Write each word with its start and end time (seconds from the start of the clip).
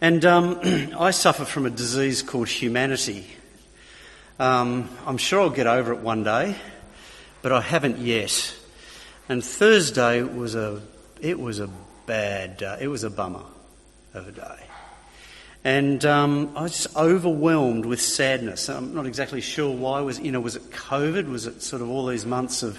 And 0.00 0.24
um, 0.24 0.60
I 0.98 1.10
suffer 1.10 1.44
from 1.44 1.66
a 1.66 1.70
disease 1.70 2.22
called 2.22 2.48
humanity. 2.48 3.26
Um, 4.38 4.88
I'm 5.04 5.18
sure 5.18 5.40
I'll 5.40 5.50
get 5.50 5.66
over 5.66 5.92
it 5.92 5.98
one 5.98 6.22
day, 6.22 6.54
but 7.42 7.50
I 7.50 7.60
haven't 7.60 7.98
yet. 7.98 8.54
And 9.28 9.44
Thursday 9.44 10.22
was 10.22 10.54
a, 10.54 10.80
it 11.20 11.40
was 11.40 11.58
a 11.58 11.68
bad 12.06 12.58
day. 12.58 12.78
It 12.82 12.88
was 12.88 13.02
a 13.02 13.10
bummer 13.10 13.42
of 14.14 14.28
a 14.28 14.32
day. 14.32 14.64
And 15.64 16.04
um, 16.04 16.52
I 16.54 16.62
was 16.62 16.72
just 16.72 16.96
overwhelmed 16.96 17.84
with 17.84 18.00
sadness. 18.00 18.68
I'm 18.68 18.94
not 18.94 19.06
exactly 19.06 19.40
sure 19.40 19.74
why. 19.74 20.00
Was 20.00 20.20
you 20.20 20.30
know 20.30 20.40
was 20.40 20.54
it 20.54 20.70
COVID? 20.70 21.28
Was 21.28 21.46
it 21.46 21.62
sort 21.62 21.82
of 21.82 21.90
all 21.90 22.06
these 22.06 22.24
months 22.24 22.62
of 22.62 22.78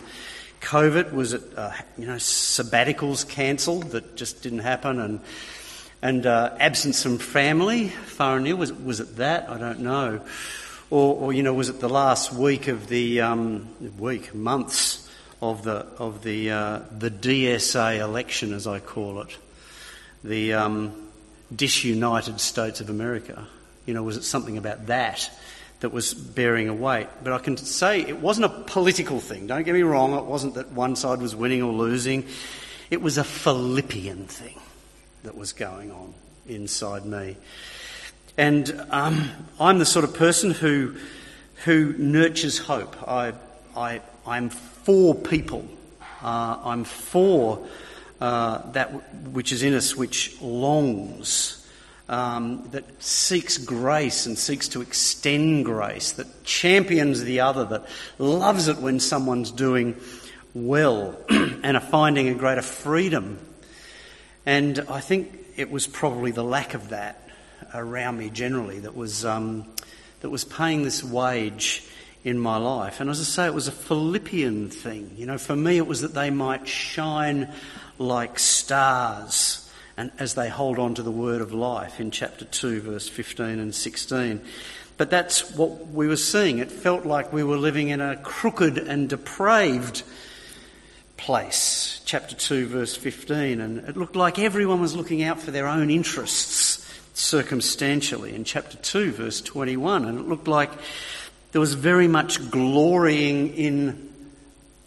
COVID? 0.62 1.12
Was 1.12 1.34
it 1.34 1.44
uh, 1.58 1.74
you 1.98 2.08
know 2.08 2.16
sabbaticals 2.16 3.28
cancelled 3.28 3.92
that 3.92 4.16
just 4.16 4.42
didn't 4.42 4.60
happen 4.60 5.02
and 5.02 5.20
and 6.02 6.26
uh, 6.26 6.56
absence 6.60 7.04
from 7.04 7.18
family 7.18 7.90
far 7.90 8.36
and 8.36 8.46
near? 8.46 8.56
Was 8.56 8.72
was 8.74 9.00
it 9.00 9.18
that? 9.18 9.50
I 9.50 9.58
don't 9.58 9.80
know. 9.80 10.22
Or, 10.90 11.16
or 11.16 11.34
you 11.34 11.44
know 11.44 11.54
was 11.54 11.70
it 11.70 11.80
the 11.80 11.90
last 11.90 12.34
week 12.34 12.68
of 12.68 12.88
the 12.88 13.22
um, 13.22 13.68
week 13.98 14.34
months 14.34 15.10
of 15.42 15.64
the 15.64 15.86
of 15.98 16.24
the 16.24 16.52
uh, 16.52 16.80
the 16.98 17.12
DSA 17.12 18.00
election 18.00 18.54
as 18.54 18.68
I 18.68 18.80
call 18.80 19.22
it, 19.22 19.38
the 20.24 20.54
um, 20.54 21.10
disunited 21.54 22.40
states 22.40 22.82
of 22.82 22.90
America. 22.90 23.48
You 23.86 23.94
know, 23.94 24.04
was 24.04 24.18
it 24.18 24.24
something 24.24 24.58
about 24.58 24.88
that 24.88 25.30
that 25.80 25.92
was 25.92 26.14
bearing 26.14 26.70
a 26.70 26.74
weight? 26.74 27.08
But 27.24 27.34
I 27.34 27.40
can 27.40 27.58
say 27.58 28.02
it 28.02 28.20
wasn't 28.20 28.46
a 28.46 28.50
political 28.50 29.20
thing. 29.20 29.48
Don't 29.48 29.64
get 29.64 29.74
me 29.74 29.84
wrong. 29.84 30.14
It 30.14 30.26
wasn't 30.26 30.56
that 30.56 30.72
one 30.72 30.96
side 30.96 31.22
was 31.22 31.36
winning 31.36 31.62
or 31.62 31.72
losing. 31.72 32.26
It 32.90 33.02
was 33.02 33.18
a 33.18 33.24
Philippian 33.24 34.26
thing 34.26 34.60
that 35.24 35.36
was 35.36 35.54
going 35.54 35.92
on 35.92 36.14
inside 36.48 37.06
me. 37.06 37.38
And 38.38 38.86
um, 38.90 39.30
I'm 39.60 39.80
the 39.80 39.86
sort 39.86 40.06
of 40.06 40.14
person 40.14 40.52
who 40.52 40.96
who 41.66 41.94
nurtures 41.98 42.58
hope. 42.58 42.96
I, 43.08 43.34
I, 43.76 44.02
I'm 44.26 44.50
for 44.50 45.14
people. 45.16 45.68
Uh, 46.22 46.58
I'm 46.64 46.84
for 46.84 47.68
uh, 48.22 48.72
that 48.72 48.90
which 49.30 49.52
is 49.52 49.64
in 49.64 49.74
us, 49.74 49.96
which 49.96 50.40
longs, 50.42 51.56
um, 52.08 52.68
that 52.72 53.02
seeks 53.02 53.58
grace 53.58 54.26
and 54.26 54.38
seeks 54.38 54.68
to 54.70 54.82
extend 54.82 55.66
grace, 55.66 56.14
that 56.14 56.44
champions 56.44 57.24
the 57.24 57.40
other, 57.42 57.66
that 57.66 57.86
loves 58.18 58.68
it 58.68 58.78
when 58.78 59.00
someone's 59.00 59.52
doing 59.52 59.96
well 60.54 61.16
and 61.30 61.78
are 61.78 61.82
finding 61.82 62.28
a 62.28 62.34
greater 62.34 62.62
freedom. 62.62 63.38
And 64.50 64.80
I 64.90 65.00
think 65.00 65.32
it 65.58 65.70
was 65.70 65.86
probably 65.86 66.32
the 66.32 66.44
lack 66.44 66.74
of 66.74 66.90
that 66.90 67.22
around 67.72 68.18
me 68.18 68.32
generally 68.32 68.80
that 68.80 68.96
was, 68.96 69.24
um, 69.24 69.68
that 70.22 70.32
was 70.32 70.44
paying 70.44 70.82
this 70.82 71.04
wage 71.04 71.84
in 72.24 72.40
my 72.40 72.58
life. 72.58 73.00
And 73.00 73.12
as 73.12 73.20
I 73.20 73.26
say, 73.26 73.46
it 73.46 73.54
was 73.54 73.68
a 73.68 73.72
Philippian 73.72 74.72
thing. 74.72 75.12
You 75.16 75.28
know, 75.28 75.38
for 75.38 75.56
me, 75.56 75.78
it 75.78 75.86
was 75.86 76.02
that 76.02 76.16
they 76.16 76.32
might 76.32 76.68
shine 76.68 77.48
like 78.00 78.40
stars 78.40 79.70
and 79.98 80.12
as 80.18 80.34
they 80.34 80.50
hold 80.50 80.80
on 80.80 80.96
to 80.96 81.04
the 81.04 81.12
word 81.12 81.42
of 81.42 81.54
life 81.54 82.00
in 82.00 82.10
chapter 82.10 82.46
2, 82.46 82.82
verse 82.82 83.08
15 83.08 83.60
and 83.60 83.76
16. 83.76 84.42
But 84.98 85.12
that's 85.12 85.52
what 85.52 85.90
we 85.90 86.08
were 86.08 86.18
seeing. 86.18 86.58
It 86.58 86.72
felt 86.72 87.06
like 87.06 87.32
we 87.32 87.44
were 87.44 87.58
living 87.58 87.90
in 87.90 88.02
a 88.02 88.18
crooked 88.18 88.80
and 88.80 89.08
depraved 89.08 90.02
place. 91.20 92.02
Chapter 92.06 92.34
2, 92.34 92.68
verse 92.68 92.96
15. 92.96 93.62
And 93.62 93.80
it 93.90 93.98
looked 93.98 94.16
like 94.16 94.40
everyone 94.40 94.82
was 94.82 94.96
looking 94.96 95.22
out 95.22 95.40
for 95.40 95.52
their 95.52 95.68
own 95.68 95.90
interests 95.92 96.86
circumstantially 97.14 98.34
in 98.34 98.46
chapter 98.46 98.78
2, 98.78 99.12
verse 99.12 99.42
21. 99.42 100.06
And 100.06 100.20
it 100.20 100.28
looked 100.28 100.48
like 100.48 100.72
there 101.52 101.62
was 101.62 101.74
very 101.74 102.08
much 102.08 102.50
glorying 102.50 103.54
in 103.54 104.10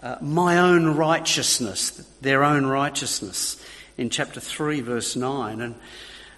uh, 0.02 0.16
my 0.20 0.58
own 0.58 0.96
righteousness, 0.96 1.90
their 2.22 2.42
own 2.42 2.66
righteousness, 2.66 3.64
in 3.98 4.08
chapter 4.08 4.40
3, 4.40 4.80
verse 4.80 5.14
9. 5.14 5.60
And 5.60 5.74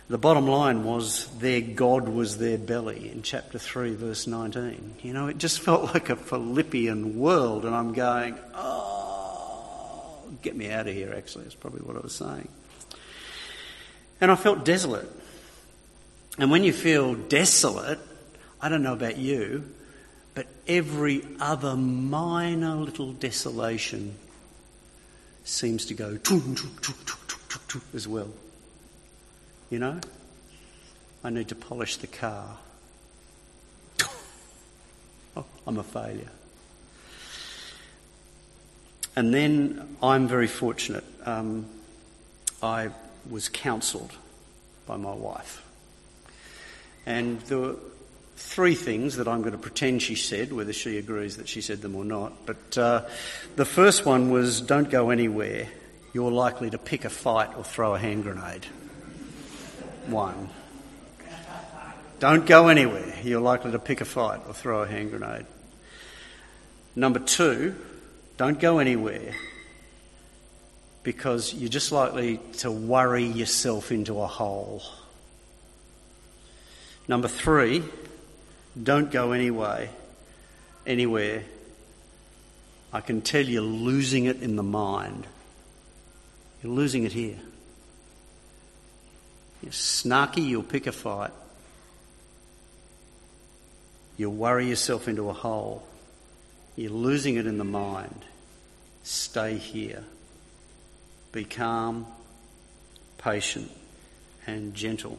the 0.08 0.18
bottom 0.18 0.46
line 0.46 0.82
was 0.84 1.28
their 1.38 1.60
God 1.60 2.08
was 2.08 2.38
their 2.38 2.58
belly 2.58 3.10
in 3.10 3.22
chapter 3.22 3.58
3, 3.58 3.94
verse 3.94 4.26
19. 4.26 4.96
You 5.02 5.12
know, 5.12 5.28
it 5.28 5.38
just 5.38 5.60
felt 5.68 5.94
like 5.94 6.10
a 6.10 6.16
Philippian 6.16 7.18
world, 7.18 7.64
and 7.64 7.74
I'm 7.74 7.92
going, 7.92 8.36
oh, 8.54 8.93
get 10.42 10.56
me 10.56 10.70
out 10.70 10.86
of 10.86 10.94
here, 10.94 11.14
actually, 11.16 11.46
is 11.46 11.54
probably 11.54 11.80
what 11.80 11.96
I 11.96 12.00
was 12.00 12.14
saying. 12.14 12.48
And 14.20 14.30
I 14.30 14.36
felt 14.36 14.64
desolate. 14.64 15.08
And 16.38 16.50
when 16.50 16.64
you 16.64 16.72
feel 16.72 17.14
desolate, 17.14 17.98
I 18.60 18.68
don't 18.68 18.82
know 18.82 18.92
about 18.92 19.18
you, 19.18 19.64
but 20.34 20.46
every 20.66 21.24
other 21.40 21.76
minor 21.76 22.76
little 22.76 23.12
desolation 23.12 24.16
seems 25.44 25.86
to 25.86 25.94
go 25.94 26.18
as 27.94 28.08
well. 28.08 28.30
You 29.70 29.78
know? 29.78 30.00
I 31.22 31.30
need 31.30 31.48
to 31.48 31.54
polish 31.54 31.96
the 31.96 32.06
car. 32.06 32.58
Oh, 35.36 35.44
I'm 35.66 35.78
a 35.78 35.82
failure. 35.82 36.30
And 39.16 39.32
then 39.32 39.96
I'm 40.02 40.26
very 40.26 40.48
fortunate. 40.48 41.04
Um, 41.24 41.66
I 42.62 42.90
was 43.30 43.48
counselled 43.48 44.12
by 44.86 44.96
my 44.96 45.14
wife. 45.14 45.62
And 47.06 47.40
there 47.42 47.58
were 47.58 47.76
three 48.36 48.74
things 48.74 49.16
that 49.16 49.28
I'm 49.28 49.40
going 49.40 49.52
to 49.52 49.58
pretend 49.58 50.02
she 50.02 50.14
said, 50.14 50.52
whether 50.52 50.72
she 50.72 50.98
agrees 50.98 51.36
that 51.36 51.48
she 51.48 51.60
said 51.60 51.80
them 51.80 51.94
or 51.94 52.04
not. 52.04 52.32
But 52.46 52.78
uh, 52.78 53.02
the 53.56 53.64
first 53.64 54.04
one 54.04 54.30
was 54.30 54.60
don't 54.60 54.90
go 54.90 55.10
anywhere. 55.10 55.68
You're 56.12 56.32
likely 56.32 56.70
to 56.70 56.78
pick 56.78 57.04
a 57.04 57.10
fight 57.10 57.56
or 57.56 57.64
throw 57.64 57.94
a 57.94 57.98
hand 57.98 58.24
grenade. 58.24 58.66
One. 60.06 60.48
Don't 62.20 62.46
go 62.46 62.68
anywhere. 62.68 63.14
You're 63.22 63.40
likely 63.40 63.72
to 63.72 63.78
pick 63.78 64.00
a 64.00 64.04
fight 64.04 64.40
or 64.46 64.54
throw 64.54 64.82
a 64.82 64.86
hand 64.86 65.10
grenade. 65.10 65.46
Number 66.96 67.18
two, 67.18 67.74
don't 68.36 68.58
go 68.58 68.78
anywhere 68.78 69.34
because 71.02 71.54
you're 71.54 71.68
just 71.68 71.92
likely 71.92 72.38
to 72.58 72.70
worry 72.70 73.24
yourself 73.24 73.92
into 73.92 74.20
a 74.20 74.26
hole. 74.26 74.82
Number 77.06 77.28
three, 77.28 77.84
don't 78.82 79.10
go 79.10 79.32
anyway, 79.32 79.90
anywhere. 80.86 81.44
I 82.92 83.00
can 83.00 83.20
tell 83.20 83.42
you're 83.42 83.62
losing 83.62 84.24
it 84.24 84.42
in 84.42 84.56
the 84.56 84.62
mind. 84.62 85.26
You're 86.62 86.72
losing 86.72 87.04
it 87.04 87.12
here. 87.12 87.38
You're 89.62 89.72
snarky, 89.72 90.46
you'll 90.46 90.62
pick 90.62 90.86
a 90.86 90.92
fight. 90.92 91.32
You'll 94.16 94.32
worry 94.32 94.68
yourself 94.68 95.08
into 95.08 95.28
a 95.28 95.32
hole. 95.32 95.86
You're 96.76 96.90
losing 96.90 97.36
it 97.36 97.46
in 97.46 97.58
the 97.58 97.64
mind. 97.64 98.24
Stay 99.02 99.56
here. 99.56 100.04
Be 101.32 101.44
calm, 101.44 102.06
patient, 103.18 103.70
and 104.46 104.74
gentle. 104.74 105.18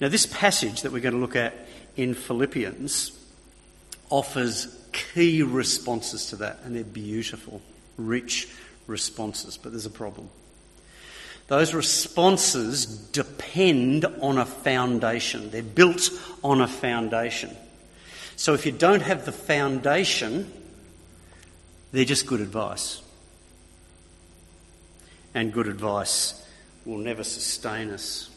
Now, 0.00 0.08
this 0.08 0.26
passage 0.26 0.82
that 0.82 0.92
we're 0.92 1.00
going 1.00 1.14
to 1.14 1.20
look 1.20 1.36
at 1.36 1.54
in 1.96 2.14
Philippians 2.14 3.12
offers 4.10 4.74
key 4.92 5.42
responses 5.42 6.30
to 6.30 6.36
that, 6.36 6.60
and 6.64 6.74
they're 6.74 6.84
beautiful, 6.84 7.60
rich 7.96 8.48
responses. 8.86 9.58
But 9.58 9.72
there's 9.72 9.86
a 9.86 9.90
problem. 9.90 10.28
Those 11.48 11.72
responses 11.72 12.86
depend 12.86 14.04
on 14.04 14.38
a 14.38 14.44
foundation, 14.44 15.50
they're 15.50 15.62
built 15.62 16.10
on 16.44 16.60
a 16.60 16.68
foundation. 16.68 17.56
So 18.36 18.54
if 18.54 18.66
you 18.66 18.72
don't 18.72 19.02
have 19.02 19.24
the 19.24 19.32
foundation, 19.32 20.52
they're 21.92 22.04
just 22.04 22.26
good 22.26 22.40
advice. 22.40 23.02
And 25.34 25.52
good 25.52 25.68
advice 25.68 26.44
will 26.84 26.98
never 26.98 27.24
sustain 27.24 27.90
us. 27.90 28.30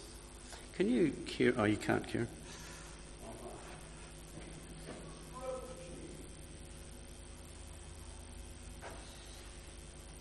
Can 0.76 0.90
you, 0.90 1.12
cure 1.26 1.54
Oh, 1.58 1.64
you 1.64 1.78
can't, 1.78 2.08
Kieran. 2.08 2.28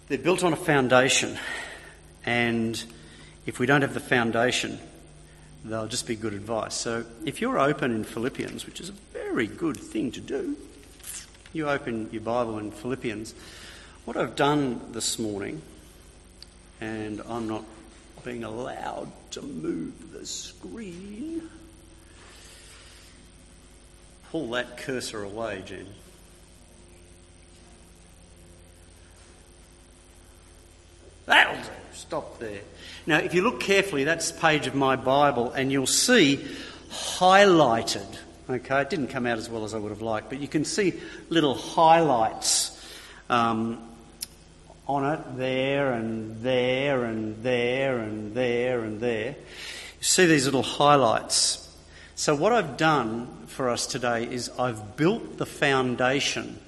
They're 0.08 0.18
built 0.18 0.42
on 0.42 0.52
a 0.52 0.56
foundation, 0.56 1.38
and 2.26 2.82
if 3.46 3.60
we 3.60 3.66
don't 3.66 3.82
have 3.82 3.94
the 3.94 4.00
foundation, 4.00 4.80
they'll 5.64 5.86
just 5.86 6.08
be 6.08 6.16
good 6.16 6.34
advice. 6.34 6.74
So 6.74 7.04
if 7.24 7.40
you're 7.40 7.60
open 7.60 7.94
in 7.94 8.02
Philippians, 8.02 8.66
which 8.66 8.80
is 8.80 8.88
a 8.88 8.94
very 9.12 9.46
good 9.46 9.76
thing 9.76 10.10
to 10.10 10.20
do, 10.20 10.56
you 11.52 11.68
open 11.68 12.08
your 12.12 12.22
Bible 12.22 12.58
in 12.58 12.70
Philippians. 12.70 13.34
What 14.04 14.16
I've 14.16 14.36
done 14.36 14.80
this 14.92 15.18
morning, 15.18 15.62
and 16.80 17.20
I'm 17.28 17.48
not 17.48 17.64
being 18.24 18.44
allowed 18.44 19.10
to 19.32 19.42
move 19.42 20.12
the 20.12 20.24
screen. 20.26 21.48
Pull 24.30 24.50
that 24.50 24.76
cursor 24.76 25.22
away, 25.22 25.62
Jen. 25.66 25.86
That'll 31.26 31.56
do. 31.56 31.68
Stop 31.92 32.38
there. 32.38 32.60
Now, 33.06 33.18
if 33.18 33.34
you 33.34 33.42
look 33.42 33.60
carefully, 33.60 34.04
that's 34.04 34.30
the 34.30 34.40
page 34.40 34.66
of 34.66 34.74
my 34.74 34.96
Bible, 34.96 35.52
and 35.52 35.70
you'll 35.72 35.86
see 35.86 36.44
highlighted. 36.90 38.06
Okay, 38.50 38.80
it 38.80 38.90
didn't 38.90 39.08
come 39.08 39.26
out 39.26 39.38
as 39.38 39.48
well 39.48 39.62
as 39.62 39.74
I 39.74 39.78
would 39.78 39.90
have 39.90 40.02
liked, 40.02 40.28
but 40.28 40.40
you 40.40 40.48
can 40.48 40.64
see 40.64 40.94
little 41.28 41.54
highlights 41.54 42.76
um, 43.28 43.80
on 44.88 45.04
it 45.04 45.36
there 45.36 45.92
and 45.92 46.42
there 46.42 47.04
and 47.04 47.40
there 47.44 47.98
and 47.98 48.34
there 48.34 48.80
and 48.80 49.00
there. 49.00 49.36
You 50.00 50.04
see 50.04 50.26
these 50.26 50.46
little 50.46 50.64
highlights. 50.64 51.68
So, 52.16 52.34
what 52.34 52.52
I've 52.52 52.76
done 52.76 53.28
for 53.46 53.68
us 53.68 53.86
today 53.86 54.24
is 54.24 54.50
I've 54.58 54.96
built 54.96 55.38
the 55.38 55.46
foundation 55.46 56.58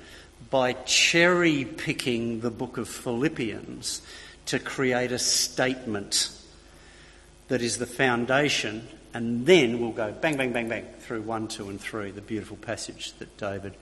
by 0.51 0.75
cherry 0.75 1.65
picking 1.65 2.43
the 2.43 2.51
book 2.53 2.79
of 2.79 2.89
Philippians 2.89 4.03
to 4.47 4.61
create 4.61 5.11
a 5.11 5.19
statement 5.19 6.31
that 7.49 7.61
is 7.61 7.79
the 7.79 7.87
foundation, 7.87 8.87
and 9.15 9.47
then 9.47 9.81
we'll 9.81 9.93
go 9.93 10.13
bang, 10.13 10.37
bang, 10.37 10.53
bang, 10.53 10.69
bang 10.69 10.87
through 11.01 11.23
1, 11.23 11.49
2, 11.49 11.69
and 11.69 11.81
3, 11.81 12.11
the 12.11 12.21
beautiful 12.21 12.57
passage 12.57 13.13
that 13.19 13.37
David 13.37 13.75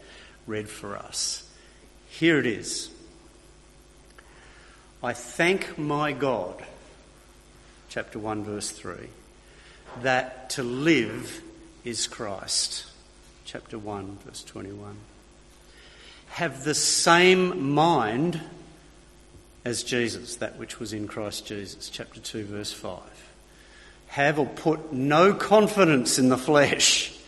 read 0.46 0.68
for 0.68 0.96
us. 0.96 1.48
Here 2.08 2.38
it 2.38 2.46
is. 2.46 2.90
I 5.02 5.12
thank 5.12 5.78
my 5.78 6.12
God, 6.12 6.62
chapter 7.88 8.18
1, 8.18 8.44
verse 8.44 8.70
3, 8.70 8.94
that 10.02 10.50
to 10.50 10.62
live 10.62 11.42
is 11.84 12.06
Christ, 12.06 12.86
chapter 13.44 13.78
1, 13.78 14.18
verse 14.26 14.44
21. 14.44 14.96
Have 16.30 16.64
the 16.64 16.74
same 16.74 17.72
mind 17.72 18.40
as 19.64 19.82
Jesus, 19.82 20.36
that 20.36 20.56
which 20.56 20.78
was 20.78 20.92
in 20.92 21.06
Christ 21.06 21.46
Jesus. 21.46 21.88
Chapter 21.88 22.20
2, 22.20 22.44
verse 22.44 22.72
5. 22.72 23.00
Have 24.10 24.38
or 24.38 24.46
put 24.46 24.92
no 24.92 25.34
confidence 25.34 26.18
in 26.18 26.28
the 26.28 26.38
flesh. 26.38 27.16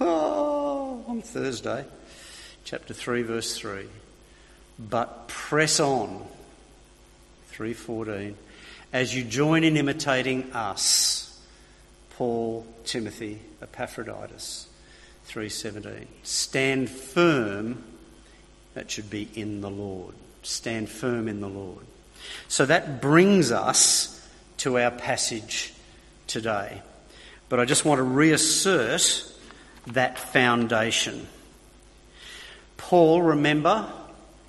Oh, 0.00 1.04
on 1.06 1.22
Thursday. 1.22 1.84
Chapter 2.64 2.92
3, 2.92 3.22
verse 3.22 3.56
3. 3.56 3.86
But 4.76 5.28
press 5.28 5.78
on. 5.78 6.26
3.14. 7.52 8.34
As 8.92 9.14
you 9.14 9.22
join 9.22 9.62
in 9.62 9.76
imitating 9.76 10.52
us. 10.52 11.40
Paul, 12.16 12.66
Timothy, 12.84 13.38
Epaphroditus. 13.62 14.66
3.17. 15.28 16.06
Stand 16.24 16.90
firm. 16.90 17.84
That 18.74 18.90
should 18.90 19.08
be 19.08 19.28
in 19.36 19.60
the 19.60 19.70
Lord 19.70 20.16
stand 20.46 20.88
firm 20.88 21.28
in 21.28 21.40
the 21.40 21.48
Lord. 21.48 21.84
So 22.48 22.66
that 22.66 23.00
brings 23.00 23.50
us 23.50 24.26
to 24.58 24.78
our 24.78 24.90
passage 24.90 25.72
today. 26.26 26.82
But 27.48 27.60
I 27.60 27.64
just 27.64 27.84
want 27.84 27.98
to 27.98 28.02
reassert 28.02 29.24
that 29.88 30.18
foundation. 30.18 31.26
Paul, 32.76 33.22
remember, 33.22 33.90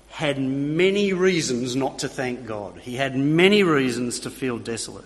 had 0.08 0.40
many 0.40 1.12
reasons 1.12 1.76
not 1.76 2.00
to 2.00 2.08
thank 2.08 2.46
God. 2.46 2.78
He 2.78 2.96
had 2.96 3.16
many 3.16 3.62
reasons 3.62 4.20
to 4.20 4.30
feel 4.30 4.58
desolate. 4.58 5.04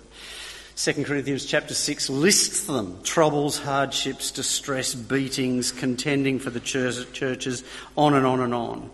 2 0.76 1.04
Corinthians 1.04 1.44
chapter 1.44 1.74
6 1.74 2.08
lists 2.08 2.64
them 2.64 3.02
troubles, 3.02 3.58
hardships, 3.58 4.30
distress, 4.30 4.94
beatings, 4.94 5.72
contending 5.72 6.38
for 6.38 6.48
the 6.50 6.60
churches, 6.60 7.64
on 7.96 8.14
and 8.14 8.24
on 8.24 8.40
and 8.40 8.54
on. 8.54 8.90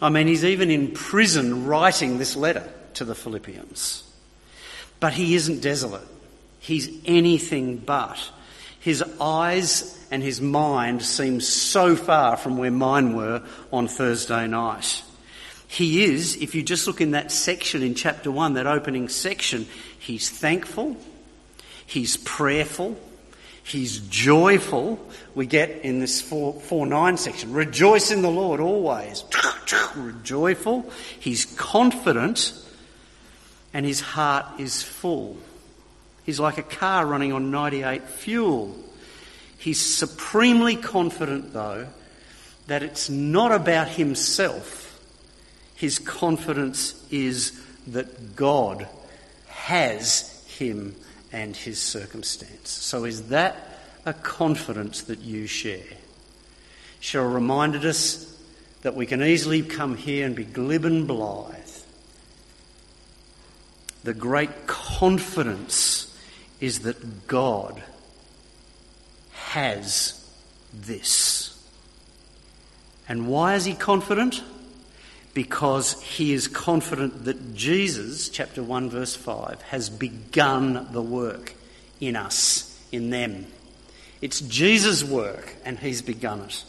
I 0.00 0.08
mean, 0.08 0.28
he's 0.28 0.44
even 0.44 0.70
in 0.70 0.92
prison 0.92 1.66
writing 1.66 2.18
this 2.18 2.36
letter 2.36 2.66
to 2.94 3.04
the 3.04 3.14
Philippians. 3.14 4.02
But 4.98 5.12
he 5.12 5.34
isn't 5.34 5.60
desolate. 5.60 6.06
He's 6.66 6.90
anything 7.04 7.78
but. 7.78 8.30
His 8.80 9.02
eyes 9.20 10.06
and 10.10 10.22
his 10.22 10.40
mind 10.40 11.02
seem 11.02 11.40
so 11.40 11.96
far 11.96 12.36
from 12.36 12.58
where 12.58 12.70
mine 12.70 13.16
were 13.16 13.42
on 13.72 13.88
Thursday 13.88 14.46
night. 14.46 15.02
He 15.68 16.04
is, 16.04 16.36
if 16.36 16.54
you 16.54 16.62
just 16.62 16.86
look 16.86 17.00
in 17.00 17.12
that 17.12 17.32
section 17.32 17.82
in 17.82 17.94
chapter 17.94 18.30
1, 18.30 18.54
that 18.54 18.66
opening 18.66 19.08
section, 19.08 19.66
he's 19.98 20.30
thankful, 20.30 20.96
he's 21.86 22.16
prayerful, 22.16 22.96
He's 23.66 23.98
joyful. 23.98 25.04
We 25.34 25.46
get 25.46 25.80
in 25.84 25.98
this 25.98 26.20
4, 26.20 26.60
4 26.60 26.86
9 26.86 27.16
section. 27.16 27.52
Rejoice 27.52 28.12
in 28.12 28.22
the 28.22 28.30
Lord 28.30 28.60
always. 28.60 29.24
Joyful. 30.22 30.88
He's 31.18 31.46
confident. 31.56 32.52
And 33.74 33.84
his 33.84 34.00
heart 34.00 34.60
is 34.60 34.84
full. 34.84 35.36
He's 36.26 36.40
like 36.40 36.58
a 36.58 36.64
car 36.64 37.06
running 37.06 37.32
on 37.32 37.52
98 37.52 38.02
fuel. 38.02 38.76
He's 39.56 39.80
supremely 39.80 40.74
confident, 40.74 41.52
though, 41.52 41.86
that 42.66 42.82
it's 42.82 43.08
not 43.08 43.52
about 43.52 43.86
himself. 43.86 45.00
His 45.76 46.00
confidence 46.00 47.00
is 47.12 47.62
that 47.86 48.34
God 48.34 48.88
has 49.46 50.44
him 50.48 50.96
and 51.32 51.56
his 51.56 51.80
circumstance. 51.80 52.70
So, 52.70 53.04
is 53.04 53.28
that 53.28 53.56
a 54.04 54.12
confidence 54.12 55.02
that 55.02 55.20
you 55.20 55.46
share? 55.46 55.84
Cheryl 57.00 57.32
reminded 57.32 57.86
us 57.86 58.36
that 58.82 58.96
we 58.96 59.06
can 59.06 59.22
easily 59.22 59.62
come 59.62 59.96
here 59.96 60.26
and 60.26 60.34
be 60.34 60.44
glib 60.44 60.84
and 60.84 61.06
blithe. 61.06 61.54
The 64.02 64.14
great 64.14 64.66
confidence 64.66 66.15
is 66.60 66.80
that 66.80 67.26
God 67.26 67.82
has 69.32 70.22
this. 70.72 71.52
And 73.08 73.28
why 73.28 73.54
is 73.54 73.64
he 73.64 73.74
confident? 73.74 74.42
because 75.36 76.00
he 76.00 76.32
is 76.32 76.48
confident 76.48 77.26
that 77.26 77.54
Jesus, 77.54 78.30
chapter 78.30 78.62
1, 78.62 78.88
verse 78.88 79.14
5, 79.14 79.60
has 79.68 79.90
begun 79.90 80.88
the 80.92 81.02
work 81.02 81.52
in 82.00 82.16
us, 82.16 82.82
in 82.90 83.10
them. 83.10 83.44
It's 84.22 84.40
Jesus' 84.40 85.04
work, 85.04 85.54
and 85.66 85.78
he's 85.78 86.00
begun 86.00 86.40
it 86.40 86.64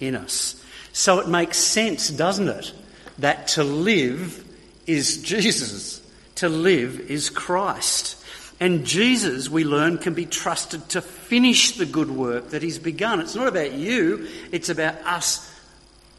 in 0.00 0.16
us. 0.16 0.60
So 0.92 1.20
it 1.20 1.28
makes 1.28 1.58
sense, 1.58 2.08
doesn't 2.08 2.48
it, 2.48 2.72
that 3.20 3.46
to 3.48 3.62
live 3.62 4.44
is 4.84 5.22
Jesus, 5.22 6.02
to 6.34 6.48
live 6.48 6.98
is 6.98 7.30
Christ. 7.30 8.17
And 8.60 8.84
Jesus, 8.84 9.48
we 9.48 9.64
learn, 9.64 9.98
can 9.98 10.14
be 10.14 10.26
trusted 10.26 10.88
to 10.90 11.00
finish 11.00 11.76
the 11.76 11.86
good 11.86 12.10
work 12.10 12.50
that 12.50 12.62
he's 12.62 12.78
begun. 12.78 13.20
It's 13.20 13.36
not 13.36 13.46
about 13.46 13.72
you, 13.72 14.26
it's 14.50 14.68
about 14.68 14.96
us 15.04 15.48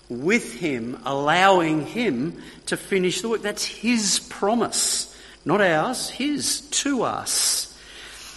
with 0.08 0.60
him, 0.60 1.00
allowing 1.06 1.86
him 1.86 2.42
to 2.68 2.78
finish 2.78 3.22
the 3.22 3.30
work. 3.30 3.42
That's 3.42 3.66
his 3.66 4.20
promise, 4.20 5.16
not 5.44 5.62
ours, 5.62 6.10
his 6.10 6.62
to 6.62 7.04
us. 7.04 7.78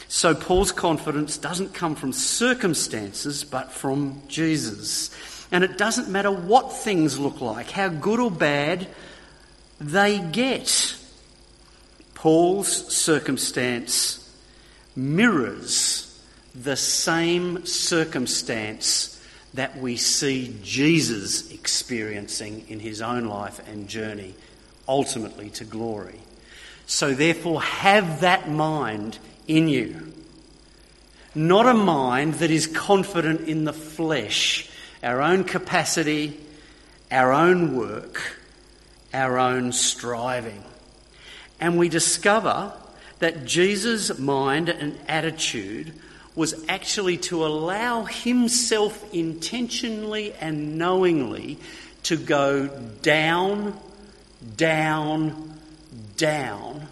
So 0.09 0.35
Paul's 0.35 0.73
confidence 0.73 1.39
doesn't 1.39 1.73
come 1.73 1.95
from 1.95 2.13
circumstances, 2.13 3.45
but 3.45 3.73
from 3.73 4.21
Jesus. 4.29 5.11
And 5.51 5.65
it 5.65 5.79
doesn't 5.79 6.09
matter 6.09 6.31
what 6.31 6.73
things 6.73 7.19
look 7.19 7.41
like, 7.41 7.71
how 7.71 7.89
good 7.89 8.21
or 8.21 8.31
bad 8.31 8.89
they 9.81 10.19
get. 10.19 10.97
Paul's 12.23 12.95
circumstance 12.95 14.33
mirrors 14.95 16.23
the 16.55 16.76
same 16.76 17.67
circumstance 17.67 19.21
that 19.55 19.76
we 19.79 19.97
see 19.97 20.57
Jesus 20.62 21.50
experiencing 21.50 22.64
in 22.69 22.79
his 22.79 23.02
own 23.02 23.25
life 23.25 23.61
and 23.69 23.88
journey, 23.88 24.35
ultimately 24.87 25.50
to 25.50 25.64
glory. 25.64 26.21
So, 26.87 27.12
therefore, 27.12 27.61
have 27.61 28.21
that 28.21 28.49
mind 28.49 29.19
in 29.49 29.67
you. 29.67 30.12
Not 31.35 31.67
a 31.67 31.75
mind 31.75 32.35
that 32.35 32.52
is 32.52 32.69
confident 32.69 33.49
in 33.49 33.64
the 33.64 33.73
flesh, 33.73 34.71
our 35.02 35.21
own 35.21 35.43
capacity, 35.43 36.38
our 37.11 37.33
own 37.33 37.76
work, 37.76 38.38
our 39.12 39.38
own 39.38 39.73
striving. 39.73 40.62
And 41.62 41.78
we 41.78 41.88
discover 41.88 42.73
that 43.21 43.45
Jesus' 43.45 44.19
mind 44.19 44.69
and 44.69 44.99
attitude 45.07 45.92
was 46.35 46.64
actually 46.69 47.19
to 47.19 47.47
allow 47.47 48.02
himself 48.02 49.14
intentionally 49.14 50.33
and 50.40 50.76
knowingly 50.76 51.59
to 52.02 52.16
go 52.16 52.66
down, 53.02 53.78
down, 54.57 55.57
down 56.16 56.88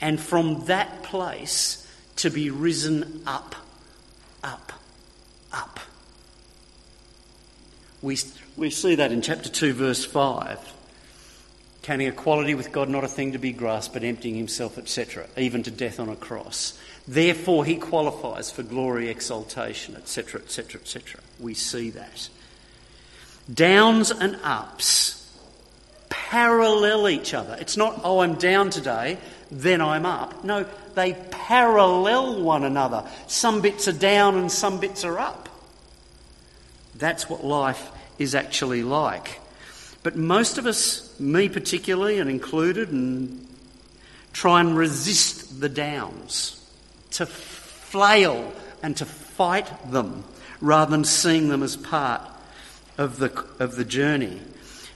and 0.00 0.18
from 0.18 0.64
that 0.64 1.04
place 1.04 1.86
to 2.16 2.30
be 2.30 2.50
risen 2.50 3.22
up, 3.28 3.54
up, 4.42 4.72
up. 5.52 5.78
We, 8.02 8.18
we 8.56 8.70
see 8.70 8.96
that 8.96 9.12
in 9.12 9.22
chapter 9.22 9.48
2, 9.48 9.72
verse 9.74 10.04
5. 10.04 10.79
Counting 11.82 12.08
equality 12.08 12.54
with 12.54 12.72
God 12.72 12.88
not 12.88 13.04
a 13.04 13.08
thing 13.08 13.32
to 13.32 13.38
be 13.38 13.52
grasped, 13.52 13.94
but 13.94 14.04
emptying 14.04 14.34
himself, 14.34 14.76
etc., 14.76 15.26
even 15.36 15.62
to 15.62 15.70
death 15.70 15.98
on 15.98 16.08
a 16.08 16.16
cross. 16.16 16.78
Therefore, 17.08 17.64
he 17.64 17.76
qualifies 17.76 18.50
for 18.50 18.62
glory, 18.62 19.08
exaltation, 19.08 19.96
etc., 19.96 20.42
etc., 20.42 20.80
etc. 20.80 21.20
We 21.38 21.54
see 21.54 21.90
that. 21.90 22.28
Downs 23.52 24.10
and 24.10 24.38
ups 24.44 25.16
parallel 26.10 27.08
each 27.08 27.32
other. 27.34 27.56
It's 27.58 27.76
not, 27.76 28.00
oh, 28.04 28.20
I'm 28.20 28.34
down 28.34 28.70
today, 28.70 29.18
then 29.50 29.80
I'm 29.80 30.06
up. 30.06 30.44
No, 30.44 30.66
they 30.94 31.14
parallel 31.30 32.42
one 32.42 32.64
another. 32.64 33.04
Some 33.26 33.60
bits 33.62 33.88
are 33.88 33.92
down 33.92 34.36
and 34.36 34.52
some 34.52 34.78
bits 34.78 35.04
are 35.04 35.18
up. 35.18 35.48
That's 36.94 37.28
what 37.28 37.44
life 37.44 37.90
is 38.18 38.34
actually 38.34 38.82
like. 38.82 39.40
But 40.02 40.16
most 40.16 40.56
of 40.58 40.66
us, 40.66 41.18
me 41.20 41.48
particularly 41.48 42.18
and 42.18 42.30
included, 42.30 42.90
and 42.90 43.46
try 44.32 44.60
and 44.60 44.76
resist 44.76 45.60
the 45.60 45.68
downs, 45.68 46.56
to 47.12 47.26
flail 47.26 48.52
and 48.82 48.96
to 48.96 49.04
fight 49.04 49.90
them 49.90 50.24
rather 50.60 50.90
than 50.90 51.04
seeing 51.04 51.48
them 51.48 51.62
as 51.62 51.76
part 51.76 52.22
of 52.96 53.18
the, 53.18 53.44
of 53.58 53.76
the 53.76 53.84
journey. 53.84 54.40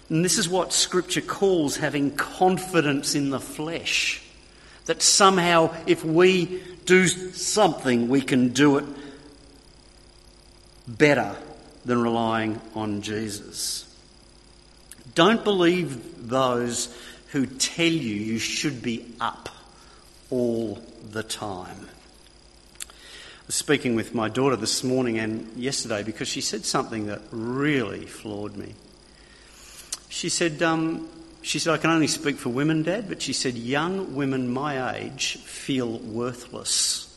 And 0.09 0.25
this 0.25 0.39
is 0.39 0.49
what 0.49 0.73
Scripture 0.73 1.21
calls 1.21 1.77
having 1.77 2.15
confidence 2.15 3.15
in 3.15 3.31
the 3.31 3.41
flesh. 3.41 4.23
That 4.87 5.03
somehow, 5.03 5.75
if 5.87 6.05
we 6.05 6.63
do 6.85 7.09
something, 7.09 8.09
we 8.09 8.21
can 8.21 8.51
do 8.51 8.77
it 8.77 8.85
better 10.87 11.35
than 11.85 12.03
relying 12.03 12.61
on 12.75 13.01
Jesus. 13.01 13.94
Don't 15.15 15.45
believe 15.45 16.29
those 16.29 16.95
who 17.29 17.47
tell 17.47 17.87
you 17.87 18.15
you 18.15 18.39
should 18.39 18.83
be 18.83 19.07
up 19.21 19.49
all 20.31 20.83
the 21.11 21.23
time. 21.23 21.89
I 22.81 23.47
was 23.47 23.55
speaking 23.55 23.95
with 23.95 24.15
my 24.15 24.29
daughter 24.29 24.57
this 24.57 24.83
morning 24.83 25.19
and 25.19 25.53
yesterday 25.57 26.03
because 26.03 26.29
she 26.29 26.41
said 26.41 26.65
something 26.65 27.07
that 27.07 27.21
really 27.31 28.07
floored 28.07 28.57
me. 28.57 28.75
She 30.09 30.29
said, 30.29 30.63
um, 30.63 31.09
she 31.43 31.59
said, 31.59 31.75
I 31.75 31.77
can 31.77 31.91
only 31.91 32.07
speak 32.07 32.37
for 32.37 32.49
women, 32.49 32.83
Dad, 32.83 33.09
but 33.09 33.21
she 33.21 33.33
said, 33.33 33.55
young 33.55 34.15
women 34.15 34.49
my 34.49 34.97
age 34.97 35.37
feel 35.37 35.99
worthless 35.99 37.15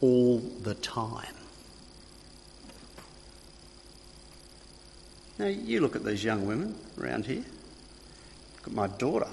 all 0.00 0.38
the 0.38 0.74
time. 0.74 1.34
Now, 5.38 5.46
you 5.46 5.80
look 5.80 5.96
at 5.96 6.04
these 6.04 6.22
young 6.22 6.46
women 6.46 6.76
around 7.00 7.26
here. 7.26 7.44
Look 8.56 8.68
at 8.68 8.72
my 8.72 8.86
daughter. 8.86 9.28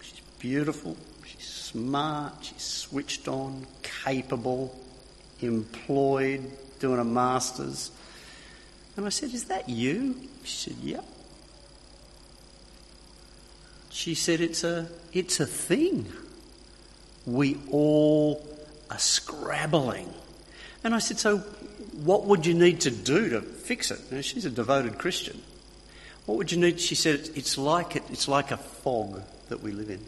She's 0.00 0.20
beautiful, 0.38 0.96
she's 1.24 1.46
smart, 1.46 2.34
she's 2.42 2.62
switched 2.62 3.26
on, 3.26 3.66
capable, 3.82 4.78
employed, 5.40 6.50
doing 6.78 7.00
a 7.00 7.04
master's. 7.04 7.90
And 8.96 9.04
I 9.04 9.08
said, 9.08 9.34
Is 9.34 9.44
that 9.44 9.68
you? 9.68 10.14
She 10.44 10.70
said, 10.70 10.76
Yep. 10.82 11.04
She 13.90 14.14
said, 14.14 14.40
It's 14.40 14.62
a, 14.62 14.88
it's 15.12 15.40
a 15.40 15.46
thing. 15.46 16.06
We 17.26 17.58
all 17.70 18.46
are 18.90 18.98
scrabbling. 18.98 20.12
And 20.84 20.94
I 20.94 20.98
said, 20.98 21.18
So 21.18 21.38
what 22.02 22.24
would 22.26 22.46
you 22.46 22.54
need 22.54 22.80
to 22.82 22.90
do 22.90 23.28
to 23.30 23.40
fix 23.70 23.92
it? 23.92 24.00
Now, 24.10 24.20
she's 24.20 24.44
a 24.44 24.50
devoted 24.50 24.98
Christian. 24.98 25.40
What 26.26 26.38
would 26.38 26.50
you 26.50 26.58
need? 26.58 26.80
She 26.80 26.96
said, 26.96 27.30
It's 27.36 27.56
like, 27.56 27.94
it, 27.94 28.02
it's 28.10 28.26
like 28.26 28.50
a 28.50 28.56
fog 28.56 29.22
that 29.48 29.62
we 29.62 29.70
live 29.70 29.90
in. 29.90 30.00